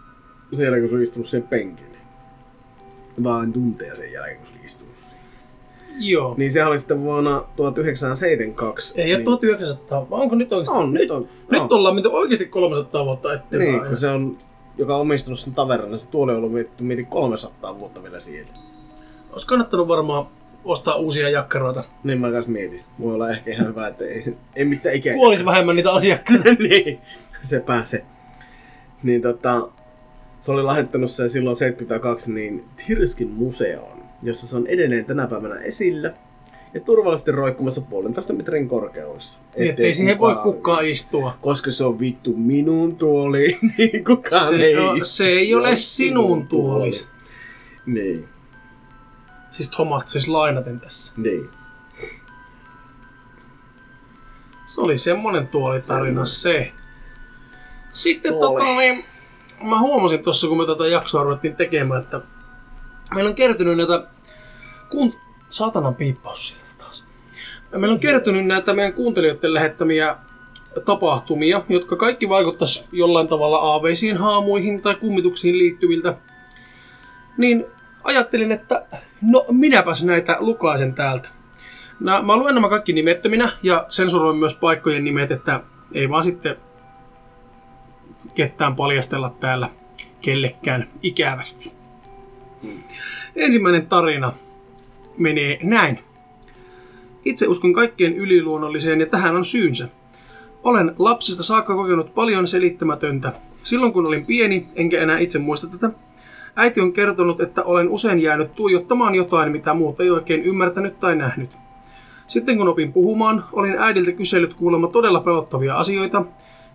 [0.55, 1.97] siellä, kun se oli istunut sen penkille.
[3.23, 5.25] Vaan tunteja sen jälkeen, kun se oli istunut siihen.
[5.99, 6.35] Joo.
[6.37, 9.01] Niin se oli sitten vuonna 1972.
[9.01, 10.83] Ei ole niin, 1900, vaan onko nyt oikeasti?
[10.83, 11.29] On, nyt on.
[11.51, 11.73] Nyt on.
[11.73, 13.61] ollaan menty oikeasti 300 vuotta eteenpäin.
[13.61, 14.37] Niin, kun se on,
[14.79, 18.21] joka on omistanut sen taveran, niin se tuoli on ollut mietitty mieti 300 vuotta vielä
[18.21, 18.53] siellä.
[19.33, 20.27] Olisi kannattanut varmaan
[20.65, 21.85] ostaa uusia jakkaroita.
[22.05, 22.85] Niin mä kanssa mietin.
[23.01, 25.15] Voi olla ehkä ihan hyvä, että ei, ei mitään ikää.
[25.15, 26.53] Kuolisi vähemmän niitä asiakkaita.
[26.69, 27.01] niin,
[27.43, 28.05] se pääsee.
[29.03, 29.69] Niin tota,
[30.47, 35.55] se oli lähettänyt sen silloin 72 niin Tirskin museoon, jossa se on edelleen tänä päivänä
[35.61, 36.13] esillä
[36.75, 39.39] ja turvallisesti roikkumassa puolentoista metrin korkeudessa.
[39.57, 41.37] Niin, ettei siihen voi kukaan istua.
[41.41, 45.09] Koska se on vittu minun tuoli, niin kukaan Se, ei on, istu.
[45.09, 47.09] se ei ole sinun tuolis.
[47.87, 48.29] Niin,
[49.51, 51.13] Siis Thomas siis lainaten tässä.
[51.17, 51.49] niin.
[54.75, 56.73] Se oli semmonen tuolitarina se.
[57.93, 58.61] Sitten Tuoli.
[58.65, 59.05] tota, niin,
[59.63, 62.21] mä huomasin tuossa, kun me tätä jaksoa ruvettiin tekemään, että
[63.15, 64.03] meillä on kertynyt näitä
[64.89, 65.15] kun...
[65.51, 67.05] Saatanan piippaus sieltä taas.
[67.71, 70.17] Meillä on kertynyt näitä meidän kuuntelijoiden lähettämiä
[70.85, 76.15] tapahtumia, jotka kaikki vaikuttaisi jollain tavalla aaveisiin haamuihin tai kummituksiin liittyviltä.
[77.39, 77.67] Niin
[78.05, 78.87] ajattelin, että
[79.31, 81.29] no minäpäs näitä lukaisen täältä.
[82.01, 85.61] Mä luen nämä kaikki nimettöminä ja sensuroin myös paikkojen nimet, että
[85.93, 86.57] ei vaan sitten
[88.35, 89.71] ketään paljastella täällä
[90.21, 91.73] kellekään ikävästi.
[93.37, 94.33] Ensimmäinen tarina
[95.19, 95.99] menee näin.
[97.25, 99.89] Itse uskon kaikkeen yliluonnolliseen ja tähän on syynsä.
[100.65, 103.33] Olen lapsesta saakka kokenut paljon selittämätöntä.
[103.63, 105.91] Silloin kun olin pieni, enkä enää itse muista tätä,
[106.57, 111.17] äiti on kertonut, että olen usein jäänyt tuijottamaan jotain, mitä muut ei oikein ymmärtänyt tai
[111.17, 111.51] nähnyt.
[112.27, 116.25] Sitten kun opin puhumaan, olin äidiltä kysellyt kuulemma todella pelottavia asioita.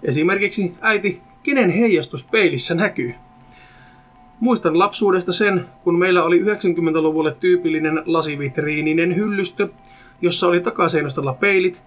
[0.03, 3.13] Esimerkiksi, äiti, kenen heijastus peilissä näkyy?
[4.39, 9.67] Muistan lapsuudesta sen, kun meillä oli 90-luvulle tyypillinen lasivitriininen hyllystö,
[10.21, 11.81] jossa oli takaseinostalla peilit,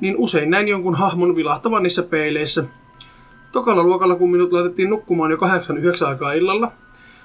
[0.00, 2.64] niin usein näin jonkun hahmon vilahtavan niissä peileissä.
[3.52, 5.40] Tokalla luokalla, kun minut laitettiin nukkumaan jo 8-9
[6.06, 6.72] aikaa illalla,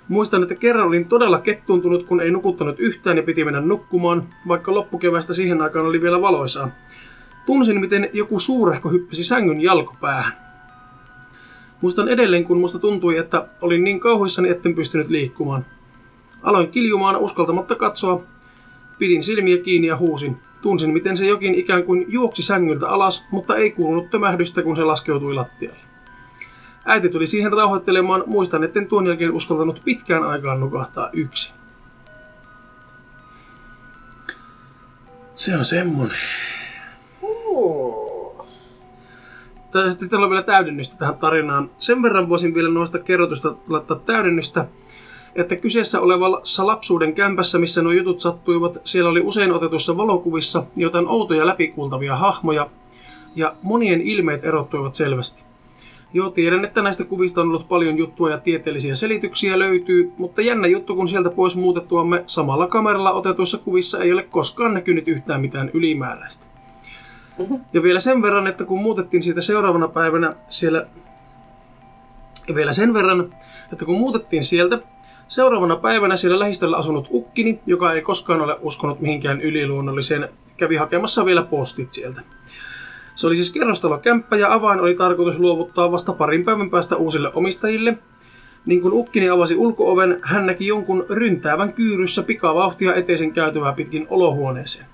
[0.09, 4.73] Muistan, että kerran olin todella kettuuntunut, kun ei nukuttanut yhtään ja piti mennä nukkumaan, vaikka
[4.73, 6.69] loppukevästä siihen aikaan oli vielä valoisaa.
[7.45, 10.48] Tunsin, miten joku suurehko hyppäsi sängyn jalkopäähän.
[11.81, 15.65] Muistan edelleen, kun musta tuntui, että olin niin kauhuissani, etten pystynyt liikkumaan.
[16.43, 18.23] Aloin kiljumaan uskaltamatta katsoa.
[18.99, 20.37] Pidin silmiä kiinni ja huusin.
[20.61, 24.83] Tunsin, miten se jokin ikään kuin juoksi sängyltä alas, mutta ei kuulunut tömähdystä, kun se
[24.83, 25.79] laskeutui lattialle.
[26.85, 31.53] Äiti tuli siihen rauhoittelemaan, muistan, etten tuon jälkeen uskaltanut pitkään aikaan nukahtaa yksin.
[35.35, 36.17] Se on semmonen.
[39.71, 41.69] Tää- Sitten täällä on vielä täydennystä tähän tarinaan.
[41.77, 44.65] Sen verran voisin vielä noista kerrotusta laittaa täydennystä,
[45.35, 51.07] että kyseessä olevassa lapsuuden kämpässä, missä nuo jutut sattuivat, siellä oli usein otetussa valokuvissa jotain
[51.07, 52.67] outoja läpikuultavia hahmoja,
[53.35, 55.43] ja monien ilmeet erottuivat selvästi.
[56.13, 60.67] Joo, tiedän, että näistä kuvista on ollut paljon juttua ja tieteellisiä selityksiä löytyy, mutta jännä
[60.67, 65.71] juttu, kun sieltä pois muutettuamme samalla kameralla otetuissa kuvissa ei ole koskaan näkynyt yhtään mitään
[65.73, 66.45] ylimääräistä.
[67.73, 70.85] Ja vielä sen verran, että kun muutettiin siitä seuraavana päivänä siellä...
[72.47, 73.29] Ja vielä sen verran,
[73.73, 74.79] että kun muutettiin sieltä,
[75.27, 81.25] seuraavana päivänä siellä lähistöllä asunut ukkini, joka ei koskaan ole uskonut mihinkään yliluonnolliseen, kävi hakemassa
[81.25, 82.21] vielä postit sieltä.
[83.15, 87.97] Se oli siis kerrostalokämppä ja avain oli tarkoitus luovuttaa vasta parin päivän päästä uusille omistajille.
[88.65, 94.85] Niin kun Ukkini avasi ulkooven, hän näki jonkun ryntäävän kyyryssä pikavauhtia eteisen käytävää pitkin olohuoneeseen.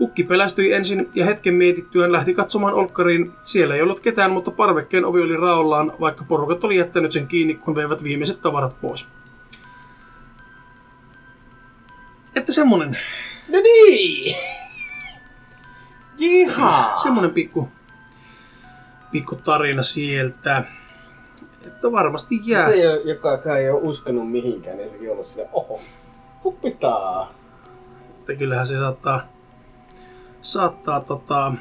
[0.00, 3.32] Ukki pelästyi ensin ja hetken mietittyään lähti katsomaan olkkariin.
[3.44, 7.54] Siellä ei ollut ketään, mutta parvekkeen ovi oli raollaan, vaikka porukat oli jättänyt sen kiinni,
[7.54, 9.08] kun veivät viimeiset tavarat pois.
[12.34, 12.98] Että semmonen,
[13.48, 14.36] No niin!
[16.18, 16.96] Jihaa!
[16.96, 17.68] semmonen pikku,
[19.10, 20.64] pikku tarina sieltä.
[21.66, 22.68] Että varmasti jää.
[22.68, 25.80] Se, jo- joka ei ole uskonut mihinkään, niin sekin ollut silleen, oho,
[26.44, 27.34] huppistaa.
[28.18, 29.28] Että kyllähän se saattaa,
[30.46, 31.52] saattaa tota,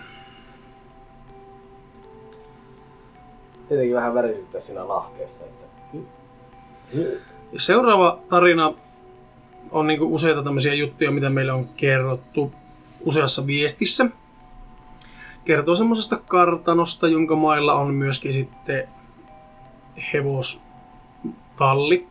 [3.67, 5.43] Tietenkin vähän värisyttää siinä lahkeessa.
[5.43, 5.65] Että...
[7.51, 8.73] Ja seuraava tarina
[9.71, 12.51] on niinku useita tämmöisiä juttuja, mitä meille on kerrottu
[13.05, 14.05] useassa viestissä.
[15.45, 18.89] Kertoo semmoisesta kartanosta, jonka mailla on myöskin sitten
[20.13, 22.07] hevostalli.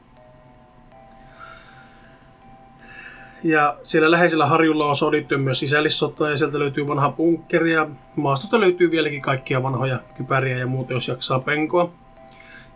[3.45, 8.61] Ja siellä läheisellä harjulla on sodittu myös sisällissota ja sieltä löytyy vanha bunkkeri ja maastosta
[8.61, 11.91] löytyy vieläkin kaikkia vanhoja kypäriä ja muuta, jos jaksaa penkoa.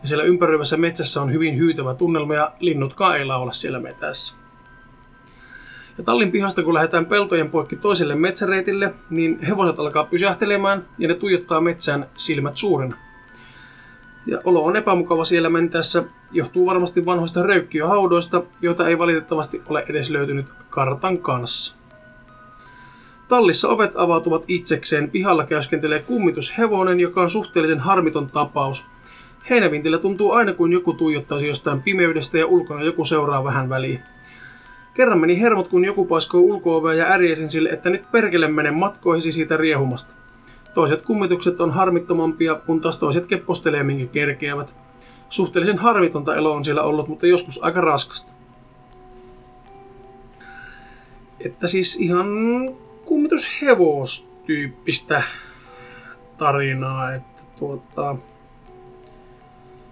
[0.02, 4.36] Ja siellä ympäröivässä metsässä on hyvin hyytävä tunnelma ja linnutkaan ei laula siellä metässä.
[5.98, 11.14] Ja tallin pihasta kun lähdetään peltojen poikki toiselle metsäreitille, niin hevoset alkaa pysähtelemään ja ne
[11.14, 12.96] tuijottaa metsään silmät suurena.
[14.26, 20.10] Ja olo on epämukava siellä mentäessä, johtuu varmasti vanhoista röykkiöhaudoista, joita ei valitettavasti ole edes
[20.10, 21.74] löytynyt kartan kanssa.
[23.28, 28.86] Tallissa ovet avautuvat itsekseen, pihalla käyskentelee kummitushevonen, joka on suhteellisen harmiton tapaus.
[29.50, 34.00] Heinävintillä tuntuu aina kuin joku tuijottaisi jostain pimeydestä ja ulkona joku seuraa vähän väliin.
[34.94, 39.32] Kerran meni hermot, kun joku paiskoi ulkoovea ja ärjäsin sille, että nyt perkele mene matkoihisi
[39.32, 40.14] siitä riehumasta.
[40.74, 44.87] Toiset kummitukset on harmittomampia, kun taas toiset keppostelee minkä kerkeävät.
[45.28, 48.32] Suhteellisen harmitonta elo on siellä ollut, mutta joskus aika raskasta.
[51.44, 52.26] Että siis ihan
[53.04, 55.22] kummitushevostyyppistä
[56.38, 58.16] tarinaa, että tuota...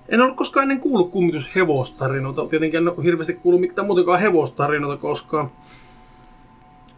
[0.08, 2.46] En ollut koskaan ennen kuullut kummitushevostarinoita.
[2.46, 5.50] Tietenkin en ole hirveästi kuullut mitään muutakaan hevostarinoita koskaan.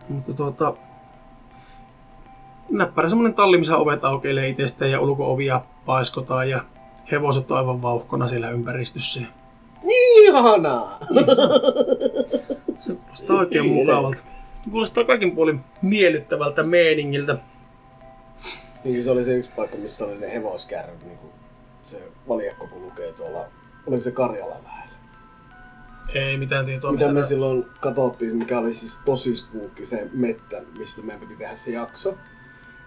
[0.08, 0.74] Mutta tuota,
[2.70, 6.64] näppärä semmonen talli, missä ovet aukeilee itsestään ja ulko-ovia paiskotaan ja
[7.10, 9.20] hevoset on aivan vauhkona siellä ympäristössä.
[9.84, 10.98] Ihanaa!
[12.80, 14.22] Se kuulostaa oikein mukavalta.
[14.70, 17.38] Kuulostaa kaikin puolin miellyttävältä meeningiltä.
[18.84, 21.32] Niin se oli se yksi paikka, missä oli ne hevoskärryt, niin kuin
[21.82, 23.46] se valjakko kulkee tuolla,
[23.86, 24.88] oliko se Karjala lähellä?
[26.14, 31.02] Ei mitään tietoa, Mitä me silloin katsottiin, mikä oli siis tosi spooky se mettä, mistä
[31.02, 32.14] meidän piti tehdä se jakso.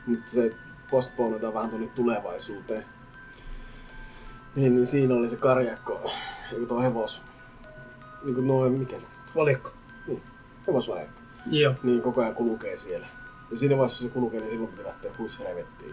[0.07, 0.49] Mutta se
[0.91, 2.85] postponetaan vähän tuonne tulevaisuuteen.
[4.55, 6.11] Niin, niin siinä oli se karjakko,
[6.51, 7.21] joku tuo hevos,
[8.23, 8.95] niin kuin noin, mikä?
[9.35, 9.71] Valikko.
[10.67, 11.21] Hevosvaljakko.
[11.51, 11.73] Joo.
[11.83, 13.07] Niin koko ajan kulkee siellä.
[13.51, 15.91] Ja siinä vaiheessa se kulkee, niin silloin piti lähteä huis helvettiin.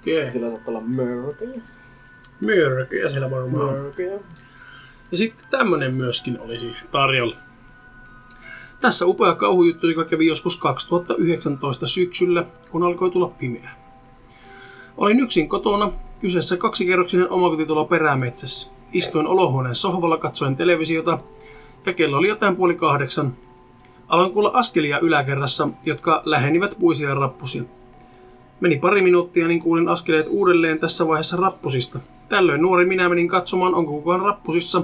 [0.00, 0.24] Okei.
[0.24, 1.60] Ja Sillä saattaa olla mörköjä.
[2.40, 3.68] Mörköjä siellä varmaan.
[3.68, 3.72] on.
[3.74, 4.18] Mörköjä.
[5.10, 7.36] Ja sitten tämmönen myöskin olisi tarjolla.
[8.80, 13.79] Tässä upea kauhujuttu, joka kävi joskus 2019 syksyllä, kun alkoi tulla pimeää.
[15.00, 18.70] Olin yksin kotona, kyseessä kaksikerroksinen omakotitalo perämetsässä.
[18.92, 21.18] Istuin olohuoneen sohvalla katsoen televisiota
[21.86, 23.32] ja kello oli jotain puoli kahdeksan.
[24.08, 27.62] Aloin kuulla askelia yläkerrassa, jotka lähenivät puisia rappusia.
[28.60, 32.00] Meni pari minuuttia, niin kuulin askeleet uudelleen tässä vaiheessa rappusista.
[32.28, 34.82] Tällöin nuori minä menin katsomaan, onko kukaan rappusissa.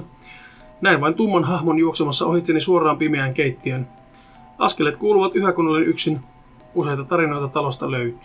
[0.81, 3.87] Näin vain tumman hahmon juoksemassa ohitseni suoraan pimeään keittiön.
[4.57, 6.21] Askeleet kuuluvat yhä kun olen yksin.
[6.75, 8.19] Useita tarinoita talosta löytyy.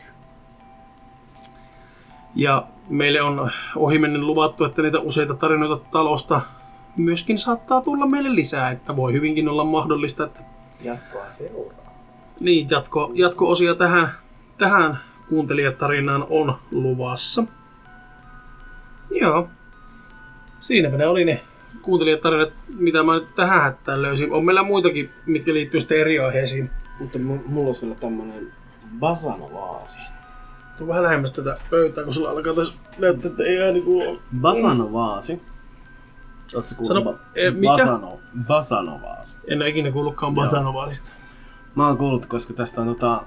[2.34, 6.40] Ja meille on ohimennen luvattu, että niitä useita tarinoita talosta
[6.96, 10.40] myöskin saattaa tulla meille lisää, että voi hyvinkin olla mahdollista, että
[10.80, 11.92] Jatkoa seuraa.
[12.40, 14.08] niin, jatko, jatko-osia tähän,
[14.58, 17.44] tähän kuuntelijatarinaan on luvassa.
[19.20, 19.48] Joo.
[20.60, 21.40] Siinäpä ne oli ne
[21.82, 24.32] kuuntelijatarinat, mitä mä nyt tähän hättään löysin.
[24.32, 26.70] On meillä muitakin, mitkä liittyy sitten eri aiheisiin.
[27.00, 28.52] Mutta mu- mulla olisi vielä tämmönen
[29.00, 30.00] Basanovaasi.
[30.78, 34.22] Tuu vähän lähemmäs tätä pöytää, kun sulla alkaa tässä näyttää, että ei ääni kuulu.
[34.40, 35.42] Basanovaasi.
[36.54, 37.04] Ootko kuullut?
[37.04, 37.72] Sano, eh, mikä?
[37.72, 39.36] Basano, Basanovaasi.
[39.46, 41.12] En ole ikinä kuullutkaan Basanovaasista.
[41.74, 43.22] Mä oon kuullut, koska tästä on tota,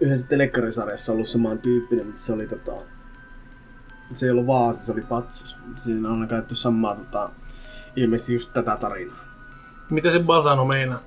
[0.00, 2.72] yhdessä telekkarisarjassa ollut samaan tyyppinen, mutta se oli tota,
[4.14, 5.56] se ei ollut vaasi, se oli patsas.
[5.84, 7.30] Siinä on käytetty samaa tota,
[7.96, 9.24] ilmeisesti just tätä tarinaa.
[9.90, 11.00] Mitä se Basano meinaa?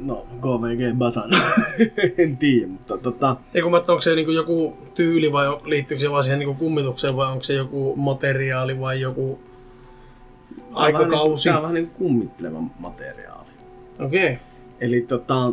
[0.00, 1.36] No, KVG Basano.
[2.18, 6.10] en tiedä, mutta tota, Ei kun mä, onko se niinku joku tyyli vai liittyykö se
[6.10, 9.38] vaan siihen niinku kummitukseen vai onko se joku materiaali vai joku
[10.72, 11.48] aikakausi?
[11.48, 13.48] Tää on vähän niin kuin kummitteleva materiaali.
[14.00, 14.24] Okei.
[14.24, 14.36] Okay.
[14.80, 15.52] Eli tota,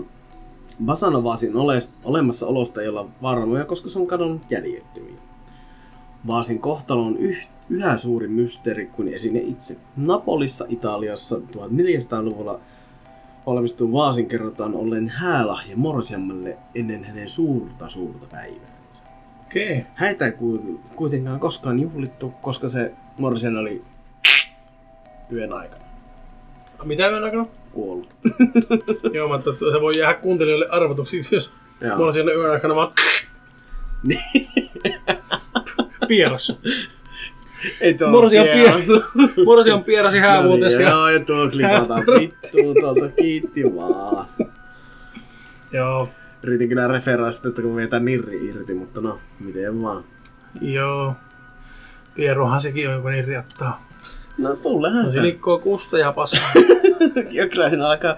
[0.86, 5.20] Basanovaasin ole, olemassaolosta ei olla varmoja, koska se on kadonnut jäljettömiin.
[6.28, 9.78] Vaasin kohtalo on yh, yhä suuri mysteeri kuin esine itse.
[9.98, 12.60] Napolissa, Italiassa 1400-luvulla
[13.48, 19.04] valmistui Vaasin kerrotaan ollen häälahja Morsiammalle ennen hänen suurta suurta päiväänsä.
[19.46, 19.72] Okei.
[19.78, 19.84] Okay.
[19.94, 23.82] Häitä ei ku- kuitenkaan koskaan juhlittu, koska se Morsian oli
[25.32, 25.82] yön aikana
[26.84, 27.46] Mitä yön aikana?
[27.72, 28.10] kuollut.
[29.14, 31.52] Joo, että se voi jäädä kuuntelijoille arvotuksiksi, jos
[32.14, 32.92] siellä yön aikana vaan
[36.08, 36.60] pierassu.
[36.64, 36.72] Ei
[37.98, 38.88] tuo Morsian pieras.
[39.86, 40.82] Pierasi häävuotessa.
[40.82, 40.90] No ja...
[40.90, 44.26] niin, joo, ja tuo klipataan Häät- vittuun tuolta, kiitti vaan.
[45.72, 46.08] Joo,
[46.44, 50.04] Yritin kyllä referaa sitä, että kun vetää nirri irti, mutta no, miten vaan.
[50.62, 51.14] joo.
[52.16, 53.88] Pieruhan sekin on joku niin riottaa.
[54.38, 55.22] No tullehan No, sitä.
[55.22, 56.50] liikkoo kusta ja paskaa.
[57.32, 58.16] Ja kyllä siinä alkaa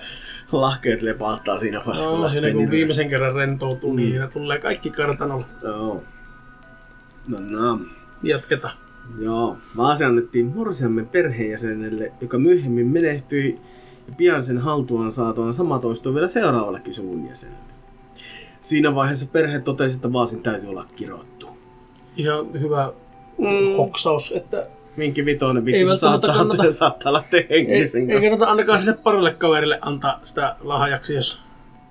[0.51, 2.11] lahkeet lepahtaa siinä vaiheessa.
[2.11, 4.11] No, siinä kun viimeisen kerran rentoutuu, niin Mm.
[4.11, 5.45] siinä tulee kaikki kartanolla.
[5.63, 6.03] Joo.
[7.27, 7.79] No, no.
[8.23, 8.73] Jatketaan.
[9.19, 13.59] Joo, vaasi annettiin morsiamme perheenjäsenelle, joka myöhemmin menehtyi
[14.07, 17.59] ja pian sen haltuaan saatuaan sama toistui vielä seuraavallekin suvun jäsenelle.
[18.61, 21.47] Siinä vaiheessa perhe totesi, että vaasin täytyy olla kirottu.
[22.17, 22.91] Ihan hyvä
[23.37, 23.75] Mm.
[23.77, 28.45] hoksaus, että Minkin vitoinen Ei vittu välttämättä saattaa, kannata- saattaa lähteä ei, henkisen ei kannata
[28.45, 31.41] ainakaan sille parille kaverille antaa sitä lahjaksi, jos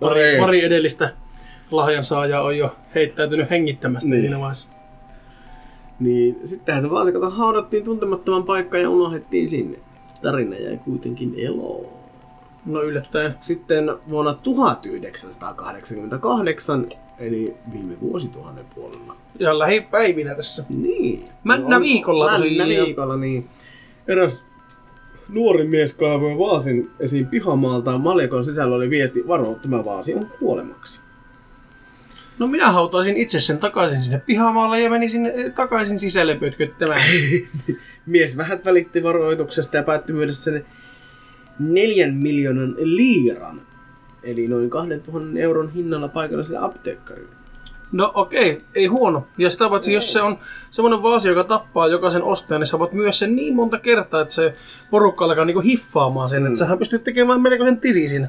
[0.00, 0.38] No pari, ei.
[0.40, 1.12] pari edellistä
[1.70, 4.20] lahjan saajaa on jo heittäytynyt hengittämästä Niin.
[4.22, 4.68] siinä vaiheessa.
[6.00, 9.78] Niin sittenhän se vaasi kato haudattiin tuntemattoman paikkaan ja unohdettiin sinne.
[10.22, 11.87] Tarina jäi kuitenkin eloon.
[12.66, 13.34] No yllättäen.
[13.40, 16.87] Sitten vuonna 1988,
[17.18, 19.16] eli viime vuosituhannen puolella.
[19.38, 20.64] Ja lähipäivinä tässä.
[20.68, 21.24] Niin.
[21.44, 23.46] Männä On- viikolla Männä viikolla, niin.
[24.08, 24.44] Eräs
[25.28, 28.00] nuori mies kaivoi vaasin esiin pihamaaltaan.
[28.00, 31.00] Maljakon sisällä oli viesti, varo, tämä vaasi on kuolemaksi.
[32.38, 37.01] No minä hautaisin itse sen takaisin sinne pihamaalle ja menin sinne eh, takaisin sisälle pötköttämään.
[38.07, 40.64] Mies vähät välitti varoituksesta ja päätti myydä sen
[41.59, 43.61] neljän miljoonan liiran,
[44.22, 47.29] eli noin 2000 euron hinnalla paikalliselle apteekkarille.
[47.92, 49.27] No okei, ei huono.
[49.38, 50.38] Ja sitä paitsi, jos se on
[50.70, 54.35] semmoinen vaasi, joka tappaa jokaisen ostajan, niin sä voit myydä sen niin monta kertaa, että
[54.35, 54.55] se
[54.90, 56.46] porukka alkaa niinku hiffaamaan sen, Mm.
[56.46, 58.29] että sähän pystyt tekemään melkoisen tili siinä.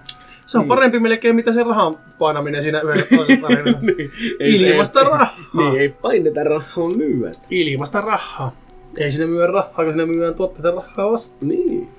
[0.50, 0.68] Se on Niin.
[0.68, 3.16] parempi melkein, mitä se rahan painaminen siinä yhdessä
[3.82, 5.38] niin, Ilmasta rahaa.
[5.54, 7.48] Niin, ei paineta rahaa myyä sitä.
[7.50, 8.56] Ilmasta rahaa.
[8.98, 11.46] Ei sinne myydä rahaa, kun sinne myydään tuotteita rahaa vasta.
[11.46, 11.90] Niin.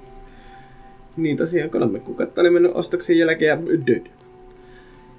[1.17, 4.07] Niin tosiaan kolme kuukautta oli mennyt ostoksen jälkeen ja dead.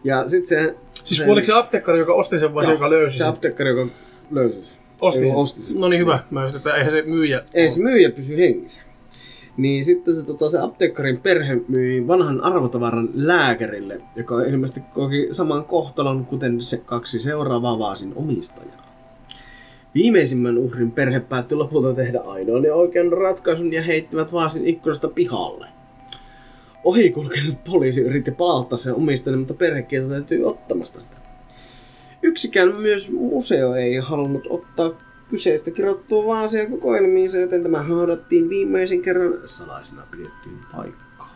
[0.03, 0.75] Ja sit se...
[1.03, 1.31] Siis se...
[1.31, 3.27] oliko se apteekkari, joka osti sen vai se, joka löysi Se sen?
[3.27, 3.91] apteekkari, joka
[4.31, 4.77] löysi sen.
[5.01, 5.35] Osti sen.
[5.35, 5.79] osti sen.
[5.79, 6.19] No niin hyvä.
[6.31, 7.43] Mä just, että eihän se myyjä.
[7.53, 8.81] Ei se myyjä pysy hengissä.
[9.61, 15.65] Niin sitten se, tota, se apteekkarin perhe myi vanhan arvotavaran lääkärille, joka ilmeisesti koki saman
[15.65, 18.85] kohtalon kuten se kaksi seuraavaa vaasin omistajaa.
[19.95, 25.67] Viimeisimmän uhrin perhe päätti lopulta tehdä ainoan ja oikean ratkaisun ja heittivät vaasin ikkunasta pihalle.
[26.83, 31.15] Ohikulkenut poliisi yritti palauttaa sen omistajan, mutta perhe kieltäytyi ottamasta sitä.
[32.21, 34.91] Yksikään myös museo ei halunnut ottaa
[35.31, 41.29] kyseistä kirottua vaasia kokoelmiinsa, joten tämä haudattiin viimeisen kerran salaisena pidettyyn paikkaan.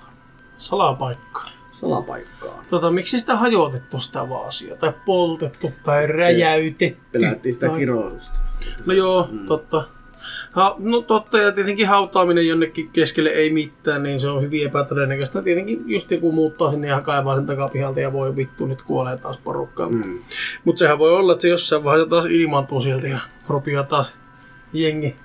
[0.57, 1.41] Salapaikka.
[1.71, 2.65] Salapaikkaan.
[2.69, 4.75] Tota, miksi sitä hajotettu sitä vaasia?
[4.75, 6.97] Tai poltettu tai räjäytetty?
[7.11, 8.39] Pelättiin sitä tai- kiroilusta.
[8.87, 9.45] No joo, Mm.
[9.45, 9.83] totta.
[10.51, 15.41] Ha, no totta, ja tietenkin hautaaminen jonnekin keskelle ei mitään, niin se on hyvin epätodennäköistä.
[15.41, 19.37] Tietenkin just joku muuttaa sinne ja kaivaa sen takapihalta ja voi vittu, nyt kuolee taas
[19.37, 19.89] porukkaa.
[19.89, 20.19] Mm.
[20.63, 24.13] Mutta sehän voi olla, että se jossain vaiheessa taas ilmaantuu sieltä ja rupeaa taas
[24.73, 25.15] jengi,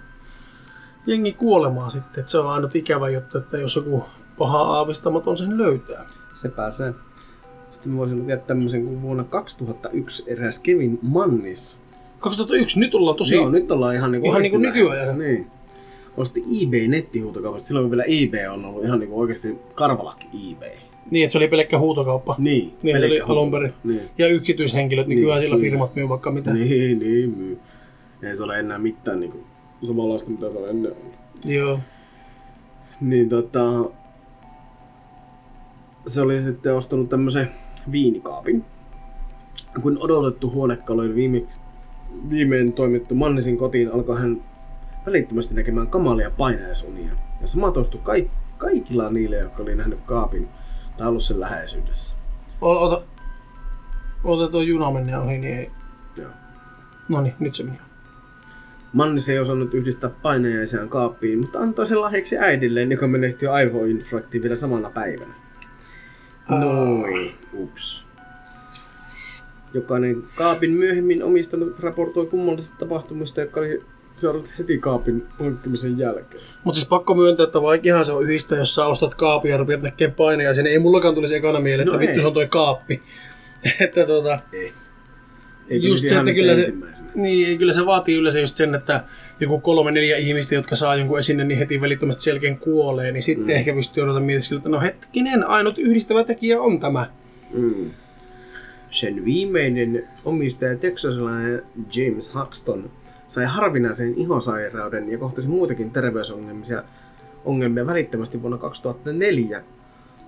[1.07, 2.21] jengi kuolemaan sitten.
[2.21, 4.05] Et se on ainut ikävä juttu, että jos joku
[4.39, 6.05] paha aavistamaton sen löytää.
[6.35, 6.95] Se pääsee.
[7.71, 11.80] Sitten voisin lukea tämmöisen kuin vuonna 2001 eräs Kevin Mannis.
[12.21, 13.35] 2001, nyt ollaan tosi...
[13.35, 15.13] Joo, nyt ollaan ihan niinku Ihan niinku nykyajassa.
[15.13, 15.47] Niin.
[16.17, 17.67] Osti eBay-nettihuutokaupasta.
[17.67, 20.77] Silloin kun vielä eBay on ollut ihan niinku oikeesti karvalakki eBay.
[21.11, 22.35] Niin, että se oli pelkkä huutokauppa.
[22.39, 22.73] Niin.
[22.83, 23.73] Niin, se oli alun perin.
[23.85, 24.01] Niin.
[24.19, 26.53] Ja yksityishenkilöt, niin, Niin, kyllä sillä firmat myy vaikka mitä.
[26.53, 27.59] Niin, niin myy.
[28.23, 29.39] Ei se ole enää mitään niinku
[29.87, 31.15] samanlaista, mitä se on ennen ollut.
[31.45, 31.79] Joo.
[33.01, 33.85] Niin tota...
[36.07, 37.51] Se oli sitten ostanut tämmöisen
[37.93, 38.65] viinikaapin.
[39.83, 41.61] Kun odotettu huonekalu oli viimeksi,
[42.31, 44.41] viimein toimittu Mannisin kotiin, alkoi hän
[45.07, 47.13] välittömästi näkemään kamalia painajaisunia.
[47.41, 50.49] Ja sama toistui kaik- kaikilla niille, jotka oli nähnyt kaapin
[50.99, 52.15] tai ollut sen läheisyydessä.
[52.61, 53.03] O- Ota,
[54.25, 55.71] ota tuo juna menee ohi, niin ei.
[56.17, 56.31] Joo.
[57.09, 57.79] No niin, nyt se meni.
[58.93, 64.57] Mannis ei osannut yhdistää painajaisiaan kaappiin, mutta antoi sen lahjaksi äidilleen, joka menehtyi aivoinfraktiin vielä
[64.57, 65.35] samana päivänä.
[66.49, 68.07] Noin, ups.
[69.75, 73.81] Jokainen kaapin myöhemmin omistanut raportoi kummallisista tapahtumista, jotka oli
[74.17, 76.43] seurannut heti kaapin hankkimisen jälkeen.
[76.65, 79.83] Mutta siis pakko myöntää, että vaikeahan se on yhdistä, jos sä ostat kaapia ja rupeat
[79.83, 80.55] näkemään paineja.
[80.55, 82.21] Siinä ei mullakaan tulisi ekana mieleen, että No vittu ei.
[82.21, 83.03] se on toi kaappi.
[83.81, 84.73] että tota, Ei.
[85.71, 86.73] Ei Just se, että kyllä se-
[87.15, 89.05] niin kyllä se vaatii yleensä just sen, että
[89.41, 93.23] joku kolme neljä ihmistä, jotka saa jonkun esine, niin heti välittömästi sen jälkeen kuolee, niin
[93.23, 93.51] sitten Mm.
[93.53, 93.57] mm.
[93.57, 97.07] ehkä pystyy odottaa mietiskellä, että no hetkinen, ainut yhdistävä tekijä on tämä.
[97.55, 97.91] Mm.
[98.91, 101.63] Sen viimeinen omistaja teksasilainen
[101.97, 102.91] James Huxton
[103.27, 106.83] sai harvinaisen ihosairauden ja kohtasi muitakin terveysongelmia
[107.45, 109.63] ongelmia välittömästi vuonna 2004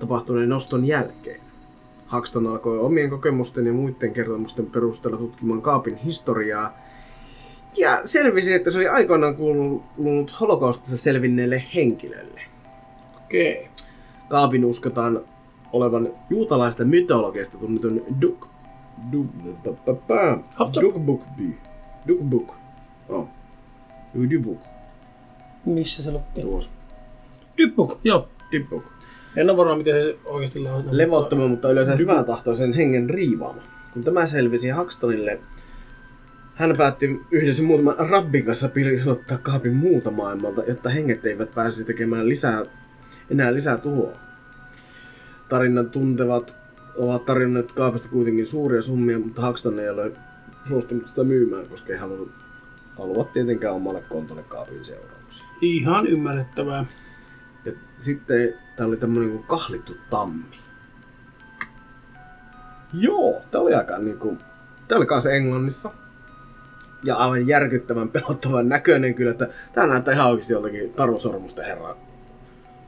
[0.00, 1.40] tapahtuneen noston jälkeen.
[2.12, 6.78] Huxton alkoi omien kokemusten ja muiden kertomusten perusteella tutkimaan kaapin historiaa
[7.76, 12.40] ja selvisi, että se oli aikoinaan kuulunut holokaustista selvinneelle henkilölle.
[13.24, 13.68] Okei.
[14.28, 15.20] Kaapin uskotaan
[15.72, 18.51] olevan juutalaista mytologiasta tunnetun Duk...
[19.12, 19.26] Duk...
[19.64, 20.82] pa- pa- pa- Hapsap.
[20.82, 21.56] Dukbukby.
[22.08, 22.54] Dukbuk.
[23.08, 23.28] Oh.
[24.30, 24.58] Dubuk.
[25.64, 26.42] Missä se lukee?
[26.44, 26.70] Tuossa.
[27.58, 28.28] Dybbuk, joo.
[28.52, 28.84] Dubuk.
[29.36, 30.96] En ole varma, miten se oikeasti lausutaan.
[30.98, 33.62] Levottoman, mutta yleensä hyvän tahtoisen hengen riivaama.
[33.92, 35.40] Kun tämä selvisi Haxtonille,
[36.54, 42.28] hän päätti yhdessä muutaman rabbin kanssa pilottaa kaapin muuta maailmalta, jotta henget eivät pääsisi tekemään
[42.28, 42.62] lisää,
[43.30, 44.12] enää lisää tuhoa.
[45.48, 46.54] Tarinan tuntevat
[46.96, 50.12] ovat tarjonneet kaapista kuitenkin suuria summia, mutta Haxton ei ole
[50.68, 52.30] suostunut sitä myymään, koska ei halunnut
[52.98, 55.46] halua tietenkään omalle kontolle kaapin seurauksia.
[55.60, 56.84] Ihan ymmärrettävää.
[57.64, 60.58] Ja sitten tää oli tämmönen kuin kahlittu tammi.
[62.94, 64.38] Joo, tää oli aika niinku...
[64.88, 65.90] Tää oli kanssa Englannissa.
[67.04, 71.96] Ja aivan järkyttävän pelottavan näköinen kyllä, että tää näyttää ihan oikeesti joltakin Taru Sormusten herran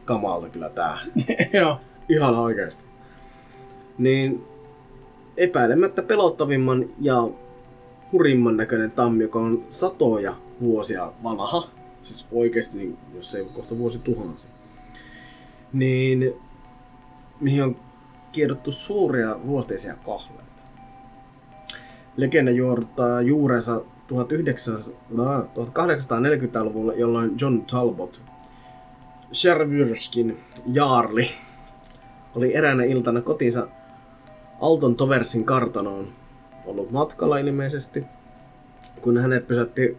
[0.04, 0.98] kamalta kyllä tää.
[1.60, 1.80] joo.
[2.08, 2.93] Ihan oikeesti.
[3.98, 4.44] Niin
[5.36, 7.28] epäilemättä pelottavimman ja
[8.12, 11.68] hurimman näköinen tammi, joka on satoja vuosia vanha.
[12.04, 14.50] Siis oikeesti, niin, jos ei ole kohta vuosi tuhansia.
[15.72, 16.34] Niin
[17.40, 17.76] mihin on
[18.32, 20.44] kiedottu suuria ruosteisia kahleita.
[22.16, 28.20] Legenda juortaa juurensa 1900 no, 1840-luvulla, jolloin John Talbot,
[29.32, 31.30] Sherwurskin jaarli,
[32.34, 33.68] oli eräänä iltana kotinsa
[34.60, 36.08] Alton Toversin kartanoon
[36.66, 38.04] ollut matkalla ilmeisesti,
[39.00, 39.98] kun hänet pysäytti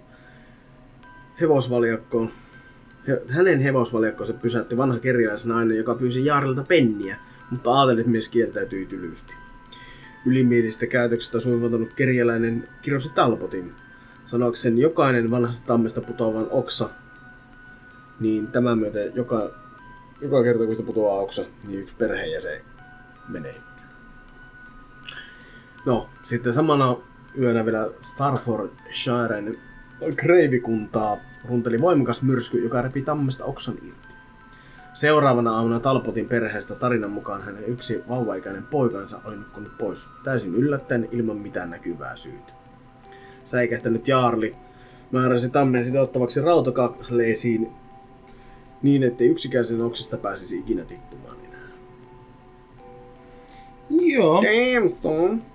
[1.42, 2.32] hevosvaljakkoon.
[3.08, 7.18] He, hänen hevosvaljakkoonsa pysäytti vanha kerjäläisnainen, joka pyysi Jaarilta penniä,
[7.52, 9.34] mutta aatelit mies kieltäytyi tylysti.
[10.26, 13.74] Ylimielisestä käytöksestä suivatunut kerjäläinen kirjosi Talbotin.
[14.26, 16.90] Sanoakseen jokainen vanhasta tammesta putoavan oksa,
[18.20, 19.52] niin tämän myötä joka,
[20.22, 22.62] joka kerta kun sitä putoaa oksa, niin yksi perheenjäsen
[23.28, 23.75] menee.
[25.86, 26.98] No, sitten samana
[27.40, 29.56] yönä vielä Starfordshiren
[30.16, 31.18] kreivikuntaa
[31.50, 34.08] runteli voimakas myrsky, joka repi tammesta oksan irti.
[34.94, 41.10] Seuraavana aamuna Talpotin perheestä tarinan mukaan hänen yksi vauvaikäinen poikansa oli nukkunut pois täysin yllättäen
[41.12, 42.54] ilman mitään näkyvää syytä.
[43.46, 44.56] Säikähtänyt Jaarli
[45.12, 47.72] määräsi tammen sidottavaksi rautakahleisiin
[48.82, 51.68] niin, ettei yksikään sen oksista pääsisi ikinä tippumaan enää.
[53.90, 54.44] Joo.
[54.44, 55.55] Damn son!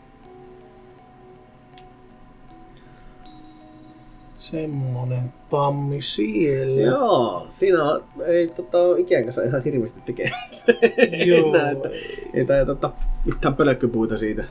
[4.40, 6.82] Semmonen tammi siellä.
[6.82, 10.64] Joo, siinä on, ei tota, ole ikään kanssa ihan hirveästi tekemistä.
[11.26, 11.48] Joo.
[11.48, 11.88] Enää, että,
[12.34, 12.90] ei tai tota,
[13.24, 14.44] mitään pölkkypuita siitä.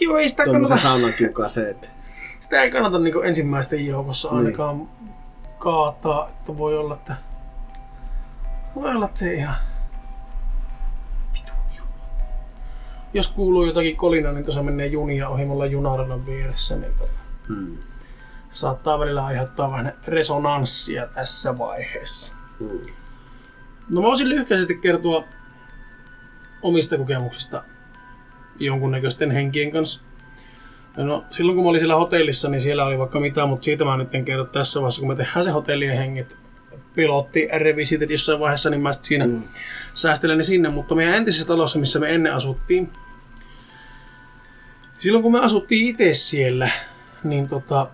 [0.00, 1.76] Joo, ei sitä Tuommoisen kannata, saunan kiukaaseen.
[2.40, 4.88] sitä ei kannata niin ensimmäisten joukossa ainakaan
[5.58, 7.16] kaataa, että voi olla, että
[8.76, 9.56] voi olla, että se ihan.
[13.14, 17.12] Jos kuuluu jotakin kolinaa, niin tuossa menee junia ohi mulla junaradan vieressä, niin tota,
[17.48, 17.78] Hmm.
[18.56, 22.34] Saattaa välillä aiheuttaa vähän resonanssia tässä vaiheessa.
[22.58, 22.80] Hmm.
[23.90, 25.24] No mä voisin lyhkäisesti kertoa
[26.62, 27.62] omista kokemuksista
[28.58, 30.00] jonkunnäköisten henkien kanssa.
[30.96, 33.96] No, silloin kun mä olin siellä hotellissa, niin siellä oli vaikka mitä, mutta siitä mä
[33.96, 36.36] nyt en kerro tässä vaiheessa, kun me tehdään se hotellien henget.
[36.94, 39.42] Pilotti revisitit jossain vaiheessa, niin mä sit siinä Mm.
[39.92, 42.92] säästelen ne sinne, mutta meidän entisessä talossa, missä me ennen asuttiin,
[44.98, 46.70] silloin kun me asuttiin itse siellä,
[47.24, 47.86] niin tota,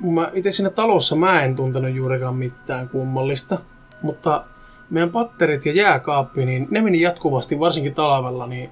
[0.00, 3.58] mä itse siinä talossa mä en tuntenut juurikaan mitään kummallista,
[4.02, 4.44] mutta
[4.90, 8.70] meidän patterit ja jääkaappi, niin ne meni jatkuvasti, varsinkin talvella, niin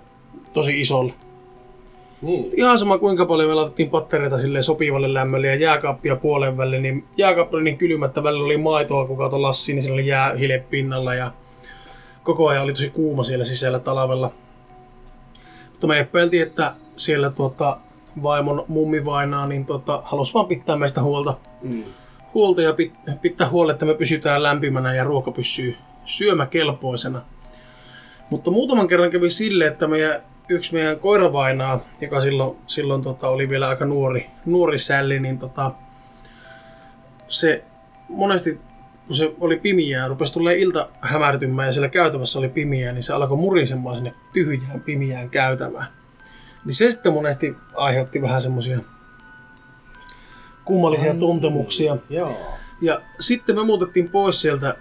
[0.52, 1.12] tosi isolle.
[2.22, 2.50] Niin.
[2.56, 7.04] Ihan sama kuinka paljon me laitettiin pattereita sille sopivalle lämmölle ja jääkaappia puolen välille, niin
[7.16, 10.64] jääkaappi oli niin kylmä, että välillä oli maitoa, kun katsoi lassiin, niin siinä oli jäähile
[10.70, 11.30] pinnalla ja
[12.22, 14.30] koko ajan oli tosi kuuma siellä sisällä talvella.
[15.70, 17.78] Mutta me epäiltiin, että siellä tuota,
[18.22, 21.84] vaimon mummi vainaa, niin tota, halusi vaan pitää meistä huolta, Mm.
[22.34, 27.22] huolta ja pit, pitää huolta, että me pysytään lämpimänä ja ruoka pysyy syömäkelpoisena.
[28.30, 33.48] Mutta muutaman kerran kävi sille, että meidän, yksi meidän koiravainaa, joka silloin, silloin tota, oli
[33.48, 35.70] vielä aika nuori, nuori sälli, niin tota,
[37.28, 37.64] se
[38.08, 38.60] monesti
[39.06, 43.12] kun se oli pimiää, rupesi tulee ilta hämärtymään ja siellä käytävässä oli pimiää, niin se
[43.12, 45.86] alkoi murisemaan sinne tyhjään pimiään käytävään.
[46.66, 48.78] Niin se sitten monesti aiheutti vähän semmoisia
[50.64, 51.96] kummallisia tuntemuksia.
[52.10, 52.36] Joo.
[52.80, 54.74] Ja sitten me muutettiin pois sieltä,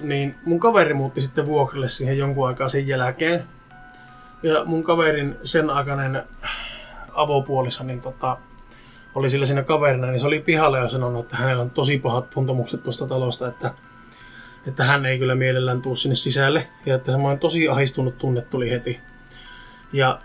[0.00, 3.44] niin mun kaveri muutti sitten vuokralle siihen jonkun aikaa sen jälkeen.
[4.42, 6.22] Ja mun kaverin sen aikainen
[7.14, 8.36] avopuolissa, niin tota,
[9.14, 12.30] oli sillä siinä kaverina, niin se oli pihalle ja sanonut, että hänellä on tosi pahat
[12.30, 13.74] tuntemukset tuosta talosta, että,
[14.66, 16.68] että hän ei kyllä mielellään tuu sinne sisälle.
[16.86, 19.00] Ja että semmoinen tosi ahistunut tunne tuli heti.
[19.92, 20.18] Ja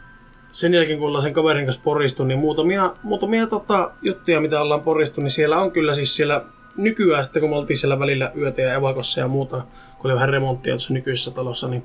[0.52, 4.82] sen jälkeen kun ollaan sen kaverin kanssa poristu, niin muutamia, muutamia tota, juttuja, mitä ollaan
[4.82, 6.44] poristu, niin siellä on kyllä siis siellä
[6.78, 9.58] nykyään sitten, kun me oltiin siellä välillä yötä ja evakossa ja muuta,
[9.98, 11.84] kun oli vähän remonttia tuossa nykyisessä talossa, niin,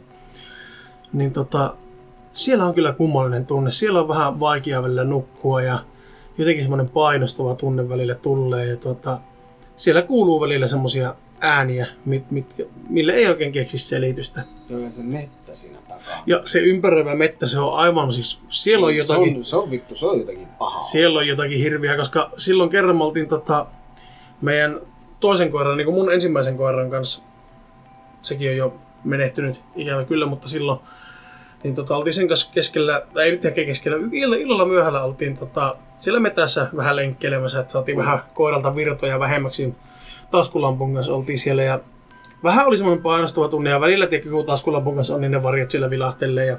[1.12, 1.74] niin tota,
[2.32, 3.70] siellä on kyllä kummallinen tunne.
[3.70, 5.84] Siellä on vähän vaikea välillä nukkua ja
[6.38, 8.66] jotenkin semmoinen painostava tunne välillä tulee.
[8.66, 9.18] Ja tota,
[9.76, 12.46] siellä kuuluu välillä semmoisia ääniä, mit, mit,
[12.88, 14.42] mille ei oikein keksi selitystä.
[14.68, 15.02] Joo, se
[15.52, 16.22] mettä siinä takaa.
[16.26, 19.70] Ja se ympäröivä mettä, se on aivan siis, siellä on jotakin, Se on, se on
[19.70, 20.80] vittu, se on jotakin pahaa.
[20.80, 23.66] siellä on jotakin hirviä, koska silloin kerran me oltiin tota,
[24.40, 24.80] meidän
[25.20, 27.22] toisen koiran, niin kuin mun ensimmäisen koiran kanssa,
[28.22, 28.74] sekin on jo
[29.04, 30.80] menehtynyt ikävä kyllä, mutta silloin
[31.62, 35.38] niin tota, oltiin sen kanssa keskellä, tai ei nyt ehkä keskellä, illalla, illalla myöhällä oltiin
[35.38, 39.74] tota, siellä metässä vähän lenkkeilemässä, että saatiin vähän koiralta virtoja vähemmäksi.
[40.30, 41.80] Taskulampun kanssa oltiin siellä ja
[42.44, 45.70] vähän oli semmoinen painostava tunne ja välillä tiedätkö, kun taskulampun kanssa on, niin ne varjot
[45.70, 46.58] siellä vilahtelee ja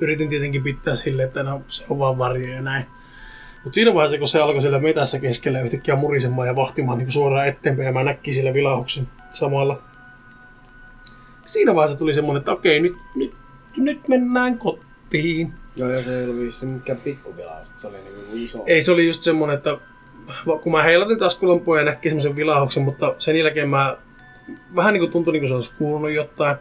[0.00, 2.86] yritin tietenkin pitää silleen, että no, se on vaan varjo ja näin.
[3.64, 7.48] Mutta siinä vaiheessa, kun se alkoi siellä metässä keskellä yhtäkkiä murisemaan ja vahtimaan niin suoraan
[7.48, 9.82] eteenpäin ja mä näkkin sille vilahuksen samalla.
[11.46, 13.36] Siinä vaiheessa tuli semmoinen, että okei, nyt, nyt,
[13.76, 15.54] nyt mennään kotiin.
[15.76, 18.64] Joo, ja se ei ollut vissiin mikään pikkuvila, se oli niinku iso.
[18.66, 19.78] Ei, se oli just semmonen, että
[20.62, 23.96] kun mä heilatin taskulampua ja näki semmoisen vilahuksen, mutta sen jälkeen mä
[24.76, 26.56] vähän niin kuin tuntui, niin kuin se olisi kuulunut jotain.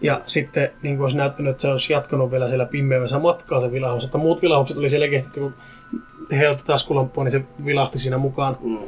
[0.00, 3.72] Ja sitten niin kuin olisi näyttänyt, että se olisi jatkanut vielä siellä pimeässä matkaa se
[3.72, 4.04] vilahus.
[4.04, 5.54] Että muut vilahukset oli selkeästi, että kun
[6.30, 8.58] heilutti taskulampua, niin se vilahti siinä mukaan.
[8.60, 8.78] Mm.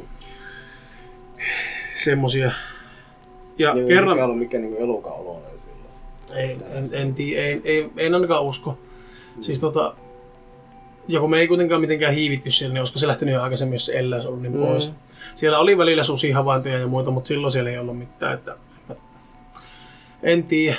[1.95, 2.51] Semmosia.
[3.57, 4.17] Ja Niin, kerran...
[4.17, 5.43] Ei ollut mikään niinku elukan silloin.
[6.35, 8.77] Ei, en, en, tii, ei, ei, en ainakaan usko.
[9.41, 9.95] Siis tota,
[11.07, 13.85] ja kun me ei kuitenkaan mitenkään hiivitty siellä, niin olisiko se lähtenyt jo aikaisemmin, jos
[13.85, 14.93] se Ella olisi ollut niin Mm.
[15.35, 18.33] Siellä oli välillä susihavaintoja ja muita, mutta silloin siellä ei ollut mitään.
[18.33, 18.55] Että,
[20.23, 20.77] en tiedä.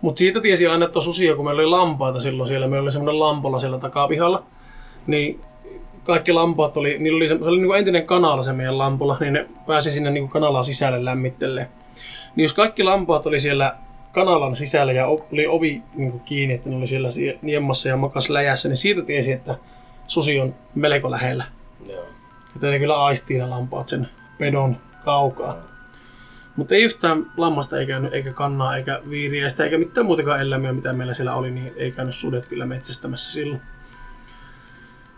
[0.00, 2.68] Mutta siitä tiesi aina, että on susia, kun meillä oli lampaita silloin siellä.
[2.68, 4.42] Meillä oli semmoinen lampola siellä takapihalla.
[5.06, 5.40] Niin
[6.04, 9.16] kaikki lampaat oli, niillä oli, se, se oli niin kuin entinen kanala se meidän lampola,
[9.20, 11.68] niin ne pääsi sinne niin kuin kanalaa sisälle lämmittelee.
[12.36, 13.74] Niin jos kaikki lampaat oli siellä
[14.12, 17.96] kanalan sisällä ja oli ovi niin kuin kiinni, että ne oli siellä sie- niemmassa ja
[17.96, 19.54] makas läjässä, niin siitä tiesi, että
[20.06, 21.44] susi on melko lähellä.
[22.54, 25.56] Että ne kyllä aistii ne lampaat sen pedon kaukaa.
[26.56, 30.92] Mutta ei yhtään lammasta ei käynyt, eikä kannaa, eikä viiriäistä, eikä mitään muutakaan eläimiä, mitä
[30.92, 33.60] meillä siellä oli, niin ei käynyt sudet kyllä metsästämässä silloin.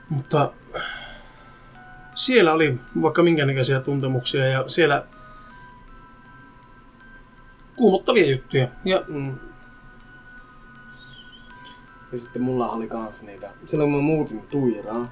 [0.08, 0.52] Mutta
[2.14, 5.04] siellä oli vaikka minkä näköisiä tuntemuksia ja siellä
[7.76, 8.68] kuumottavia juttuja.
[8.84, 9.38] Ja Mm.
[12.12, 13.50] Ja sitten mulla oli kans niitä.
[13.66, 15.10] Silloin mä muutin Tuiraan.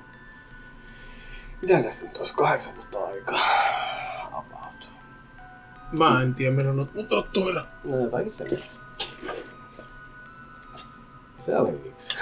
[1.67, 3.39] Mitä tästä nyt olisi kahdeksan vuotta aikaa?
[4.33, 4.89] About.
[5.93, 7.63] mä en tiedä, milloin on muuttanut tuira.
[7.85, 8.67] No jotakin sellaista.
[11.39, 12.17] Se oli yksi.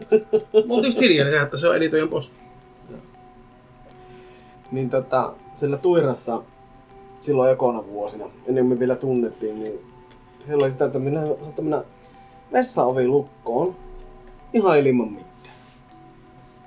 [0.68, 2.30] Mä oltiin just hiljaa, niin että se on editoijan pois.
[4.72, 6.42] Niin tota, sillä Tuirassa
[7.18, 9.80] silloin ekona vuosina, ennen kuin me vielä tunnettiin, niin
[10.46, 11.82] siellä oli sitä, että minä saattoi mennä
[12.52, 13.74] vessaovi lukkoon
[14.52, 15.29] ihan ilman mitään.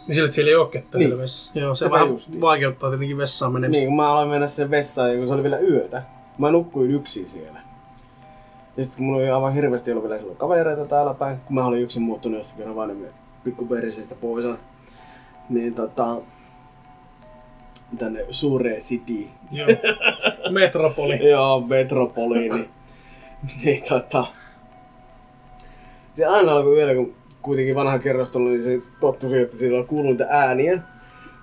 [0.07, 1.17] Niin sillä, että siellä ei ole ketään Niin.
[1.17, 1.59] vessa.
[1.59, 2.41] Joo, se Sepä vähän justiin.
[2.41, 3.79] vaikeuttaa tietenkin vessaan menemistä.
[3.81, 6.03] Niin, kun mä aloin mennä sinne vessaan, kun se oli vielä yötä.
[6.37, 7.59] Mä nukkuin yksin siellä.
[8.77, 11.65] Ja sitten kun mulla oli aivan hirveästi ollut vielä silloin kavereita täällä päin, kun mä
[11.65, 13.11] olin yksin muuttunut jostakin Rovaniemen
[13.43, 14.45] pikkuperisestä pois.
[15.49, 16.15] Niin tota,
[17.99, 19.27] tänne suureen city.
[19.51, 19.67] Joo.
[20.49, 21.29] Metropoli.
[21.29, 22.53] Joo, metropoliin.
[22.53, 22.69] niin,
[23.63, 24.25] niin tota,
[26.15, 27.13] se aina alkoi yöllä, kun
[27.43, 30.79] kuitenkin vanha kerrostalo, niin se tottui siihen, että siellä kuuluu niitä ääniä.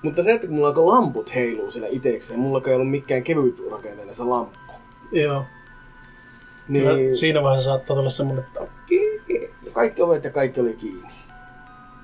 [0.04, 3.62] Mutta se, että kun mulla alkoi lamput heiluu siellä itekseen, mulla ei ollut mikään kevyt
[3.70, 4.58] rakenteinen se lamppu.
[5.12, 5.44] Joo.
[6.68, 7.16] Niin, Niin.
[7.16, 8.60] Siinä vaiheessa saattaa tulla semmonen, että
[9.66, 11.08] ja kaikki ovet ja kaikki oli kiinni.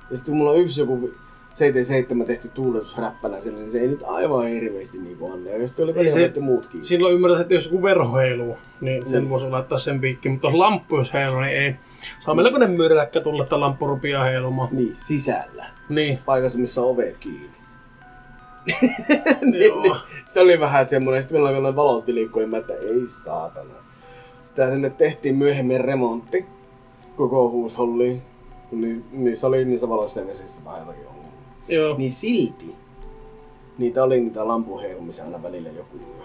[0.09, 1.11] Ja sitten kun mulla on yksi joku
[1.53, 5.57] 77 tehty tuuletusräppänä siellä, niin se ei nyt aivan hirveästi niinku anne.
[5.57, 6.83] Ja sitten oli Ei se- muut kiinni.
[6.83, 9.29] silloin ymmärrät, että jos joku verho heiluu, niin sen Niin.
[9.29, 10.31] voisi laittaa sen piikkiin.
[10.31, 11.75] Mutta jos lamppu jos heiluu, niin ei.
[12.19, 14.69] Saa melkoinen myräkkä tulla, että lamppu rupeaa heilumaan.
[14.71, 15.65] Niin, sisällä.
[15.89, 16.19] Niin.
[16.25, 17.57] Paikassa, missä on ovet kiinni.
[19.65, 19.97] Joo.
[20.33, 23.73] se oli vähän semmoinen, sitten meillä oli valot vilkkui, niin mä että ei saatana.
[24.47, 26.45] Sitä sinne tehtiin myöhemmin remontti
[27.17, 28.21] koko huusholliin.
[28.71, 31.31] Niin, niissä oli niissä valoissa ja vesissä vähän jotakin ongelmia.
[31.67, 31.97] Joo.
[31.97, 32.75] Niin silti
[33.77, 36.23] niitä oli niitä lampun heilumisia aina välillä joku yö.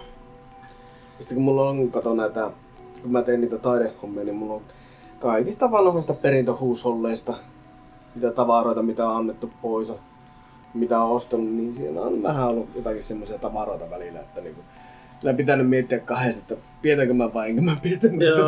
[1.19, 2.51] Ja sitten kun mulla on, kato näitä,
[3.03, 4.63] kun mä teen niitä taidehommia, niin mulla on
[5.23, 7.35] kaikista vanhoista perintöhuusholleista
[8.15, 9.93] niitä tavaroita, mitä on annettu pois,
[10.75, 14.61] mitä on ostanut, niin siellä on vähän ollut jotakin semmoisia tavaroita välillä, että niinku,
[15.19, 17.99] sillä pitänyt miettiä kahdesta, että pidetäänkö mä vai enkö mä pidä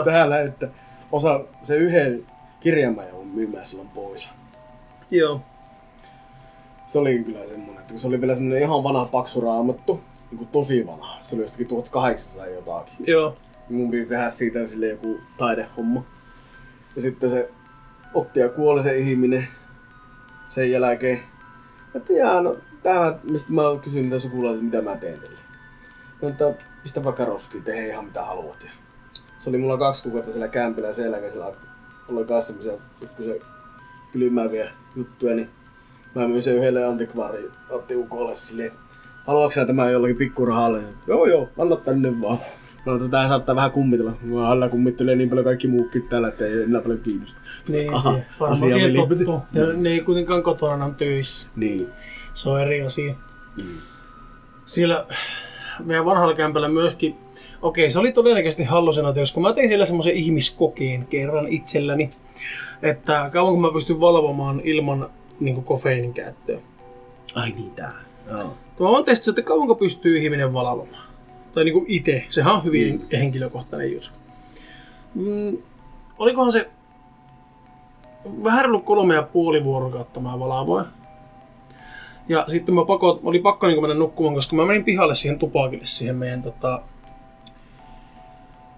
[0.04, 0.68] täällä, että
[1.12, 2.24] osa se yhden
[2.60, 4.30] kirjan mä joudun myymään silloin pois.
[5.10, 5.40] Joo.
[6.86, 10.00] Se oli kyllä semmonen, että se oli vielä semmonen ihan vanha paksu raamattu,
[10.30, 11.18] niin kuin tosi vanha.
[11.22, 13.06] Se oli jostakin 1800 jotakin.
[13.06, 13.36] Joo.
[13.70, 16.13] Mun piti tehdä siitä sille joku taidehomma.
[16.96, 17.50] Ja sitten se
[18.14, 19.48] otti ja kuoli se ihminen
[20.48, 21.20] sen jälkeen.
[21.94, 25.38] Että jaa, no tämä, mistä mä oon kysynyt niitä sukulaisia, mitä mä teen teille.
[26.22, 28.58] No, että pistä vaikka roskiin, tee ihan mitä haluat.
[28.64, 28.70] Ja
[29.40, 31.52] se oli mulla kaksi kuukautta siellä kämpillä ja sen jälkeen siellä
[32.08, 33.36] oli kanssa semmosia pikkusen
[34.12, 35.50] kylmääviä juttuja, niin
[36.14, 38.72] mä myin sen yhdelle antikvaari otti ukolle silleen,
[39.26, 40.82] haluatko sä tämän jollakin pikkurahalle?
[41.06, 42.38] Joo joo, anna tänne vaan.
[42.86, 44.12] No tätä saattaa vähän kummitella.
[44.22, 47.38] Mä alla kummittelee niin paljon kaikki muukin täällä, että ei enää paljon kiinnosta.
[47.68, 49.40] Niin, Aha, varmaan siihen tottuu.
[49.54, 51.50] Ja ne ei kuitenkaan kotona, on töissä.
[51.56, 51.86] Niin.
[52.34, 53.14] Se on eri asia.
[53.56, 53.78] Mm.
[54.66, 55.06] Siellä
[55.84, 57.14] meidän vanhalla kämpällä myöskin,
[57.62, 62.10] okei se oli todennäköisesti hallusinaatio, kun mä tein siellä semmoisen ihmiskokeen kerran itselläni,
[62.82, 65.08] että kauanko mä pystyn valvomaan ilman
[65.40, 66.58] niin kofeiinin käyttöä.
[67.34, 67.92] Ai niin tää.
[68.30, 68.56] Joo.
[68.80, 71.13] Mä vaan testasin, että kauanko pystyy ihminen valvomaan.
[71.54, 72.24] Tai niin kuin itse.
[72.30, 73.06] Sehän on hyvin mm.
[73.18, 74.10] henkilökohtainen juttu.
[75.14, 75.58] Mm,
[76.18, 76.70] olikohan se
[78.44, 80.86] vähän ollut kolme ja puoli vuorokautta mä valavoin.
[82.28, 85.86] Ja sitten mä pako, oli pakko niin mennä nukkumaan, koska mä menin pihalle siihen tupakille,
[85.86, 86.82] siihen meidän tota,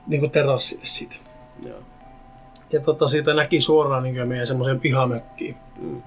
[0.07, 1.17] niin kuin terassille siitä.
[1.67, 1.79] Joo.
[2.73, 5.57] Ja tota, siitä näki suoraan niin meidän semmoiseen pihamökkiin.
[5.81, 6.03] Mm.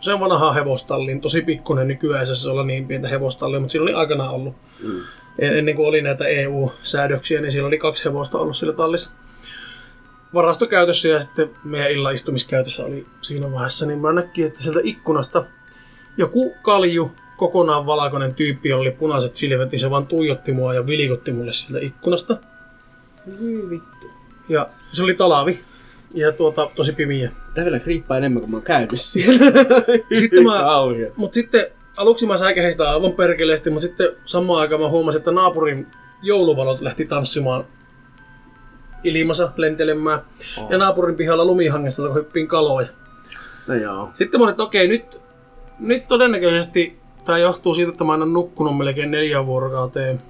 [0.00, 3.94] Se on vanha hevostallin, tosi pikkuinen nykyään se olla niin pientä hevostallia, mutta siinä oli
[3.94, 4.54] aikanaan ollut.
[4.82, 5.00] Mm.
[5.38, 9.10] Ennen kuin oli näitä EU-säädöksiä, niin siellä oli kaksi hevosta ollut sillä tallissa.
[10.34, 15.44] Varastokäytössä ja sitten meidän illan istumiskäytössä oli siinä vaiheessa, niin mä näkin, että sieltä ikkunasta
[16.16, 20.86] joku kalju, kokonaan valkoinen tyyppi, jolla oli punaiset silmät, niin se vaan tuijotti mua ja
[20.86, 22.36] vilikutti mulle sieltä ikkunasta.
[23.40, 24.10] Hyi vittu.
[24.48, 25.60] Ja se oli talavi.
[26.14, 27.32] Ja tuota, tosi pimiä.
[27.54, 29.52] Tää vielä kriippaa enemmän kuin mä oon käynyt siellä.
[30.18, 30.66] Sitten mä-.
[31.16, 35.30] Mutta sitten aluksi mä säikähin sitä aivan perkeleesti, mutta sitten samaan aikaan mä huomasin, että
[35.30, 35.86] naapurin
[36.22, 37.64] jouluvalot lähti tanssimaan
[39.04, 40.20] ilmassa lentelemään.
[40.58, 40.70] Oh.
[40.70, 42.88] Ja naapurin pihalla lumihangessa hyppiin kaloja.
[43.66, 44.10] No joo.
[44.14, 45.20] Sitten mä olin, että okei, nyt,
[45.78, 50.20] nyt todennäköisesti tämä johtuu siitä, että mä en ole nukkunut melkein neljän vuorokauteen.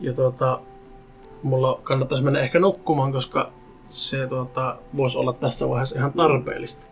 [0.00, 0.60] Ja tuota,
[1.42, 3.50] mulla kannattaisi mennä ehkä nukkumaan, koska
[3.90, 6.86] se tuota, voisi olla tässä vaiheessa ihan tarpeellista.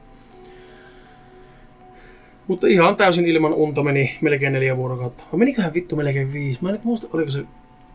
[2.47, 5.25] Mutta ihan täysin ilman unta meni melkein neljä vuorokautta.
[5.33, 6.63] Vai meniköhän vittu melkein viisi?
[6.63, 7.43] Mä en nyt muista, oliko se...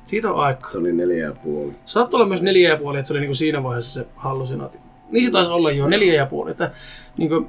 [0.05, 0.71] Siitä on aikaa.
[0.71, 1.71] Se oli neljä ja puoli.
[1.85, 4.81] Saattoi olla myös neljä ja puoli, että se oli niinku siinä vaiheessa se hallusinaatio.
[5.11, 6.51] Niin se taisi olla jo, neljä ja puoli.
[6.51, 6.71] Että,
[7.17, 7.47] niinku,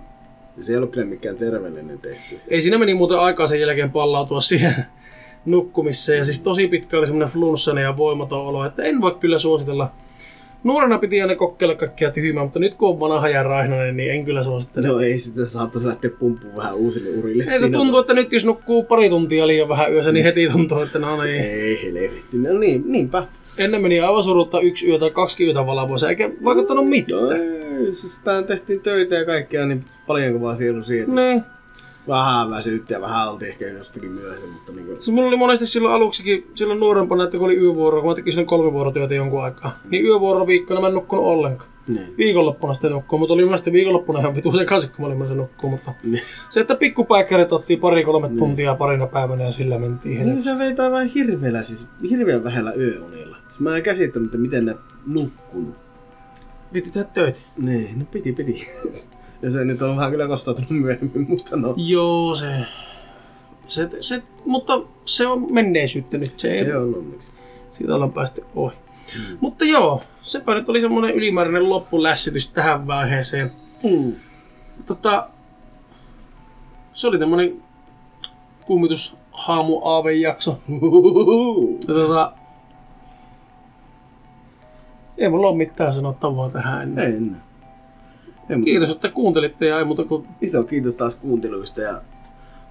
[0.61, 2.41] se ei ollut kyllä mikään terveellinen testi.
[2.49, 4.87] ei siinä meni muuten aikaa sen jälkeen pallautua siihen
[5.45, 6.19] nukkumiseen.
[6.19, 9.91] Ja siis tosi pitkä oli semmoinen flunssainen ja voimaton olo, että en voi kyllä suositella.
[10.65, 14.25] Nuorena piti aina kokeilla kaikkia tyhmää, mutta nyt kun on vanha ja raihnainen, niin en
[14.25, 14.89] kyllä suosittele.
[14.89, 17.45] No ei sitä saattaisi lähteä pumppuun vähän uusille urille.
[17.53, 20.81] Ei, se tuntuu, että nyt jos nukkuu pari tuntia liian vähän yössä, niin heti tuntuu,
[20.81, 21.41] että no niin.
[21.41, 22.39] Ei helvetti.
[22.39, 23.25] No niin, niinpä.
[23.59, 27.33] Ennen meni aivan surutta yksi yö tai kaksi yötä valavoissa, eikä vaikuttanut No mitään.
[27.33, 31.15] ei, siis tehtiin töitä ja kaikkea, niin paljonko vaan siirry siihen.
[31.15, 31.43] Niin.
[32.09, 35.03] Vähän väsyyttä ja vähän oltiin ehkä jostakin myöhäisen, mutta niinku...
[35.03, 38.33] Se mulla oli monesti silloin aluksikin, silloin nuorempana, että kun oli yövuoro, kun mä tekin
[38.33, 41.71] silloin kolme vuorotyötä jonkun aikaa, niin yövuoroviikkona mä en nukkunut ollenkaan.
[41.89, 42.15] Niin.
[42.19, 45.93] Viikonloppuna sitten nukkuu, mutta oli sitten viikonloppuna ihan vitu sekaisin, kun mä olin nukkuu, mutta
[46.05, 46.23] Niin.
[46.49, 50.51] se, että pikkupäikkärit otti pari-kolme tuntia parina päivänä ja sillä mentiin Niin helposti.
[50.51, 53.37] se veitää vähän hirveellä, siis hirveän vähällä yöunilla.
[53.49, 54.75] Siis mä en käsittänyt, että miten ne
[55.07, 55.75] nukkunut.
[56.73, 57.39] Piti tehdä töitä.
[57.59, 58.69] Niin, no piti, piti.
[59.43, 61.75] Ja se nyt on vähän kyllä kostautunut myöhemmin, mutta no.
[61.77, 62.47] Joo, se,
[63.69, 66.41] se, se, mutta se on menneisyyttä nyt.
[66.41, 67.29] Se, Se on onneksi.
[67.71, 68.77] Siitä ollaan päästy ohi.
[69.41, 73.53] Mutta joo, sepä nyt oli semmoinen ylimääräinen loppulässitys tähän vaiheeseen.
[73.83, 74.13] Mm.
[74.87, 75.29] Tota,
[76.95, 77.63] se oli tämmönen
[78.67, 79.81] kummitus haamu
[80.21, 80.59] jakso.
[81.89, 82.33] Ja tota,
[85.19, 87.11] ei mulla ole mitään sanottavaa tähän ennen.
[87.11, 87.52] Ei enää.
[88.51, 88.61] Ei.
[88.63, 92.01] Kiitos, että kuuntelitte ja ei muuta kuin Iso kiitos taas kuunteluista ja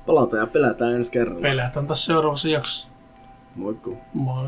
[0.05, 1.41] palataan ja pelätään ensi kerralla.
[1.41, 2.87] pelätään tässä seuraavassa jaksossa.
[3.55, 3.97] Moikku.
[4.13, 4.47] Moi.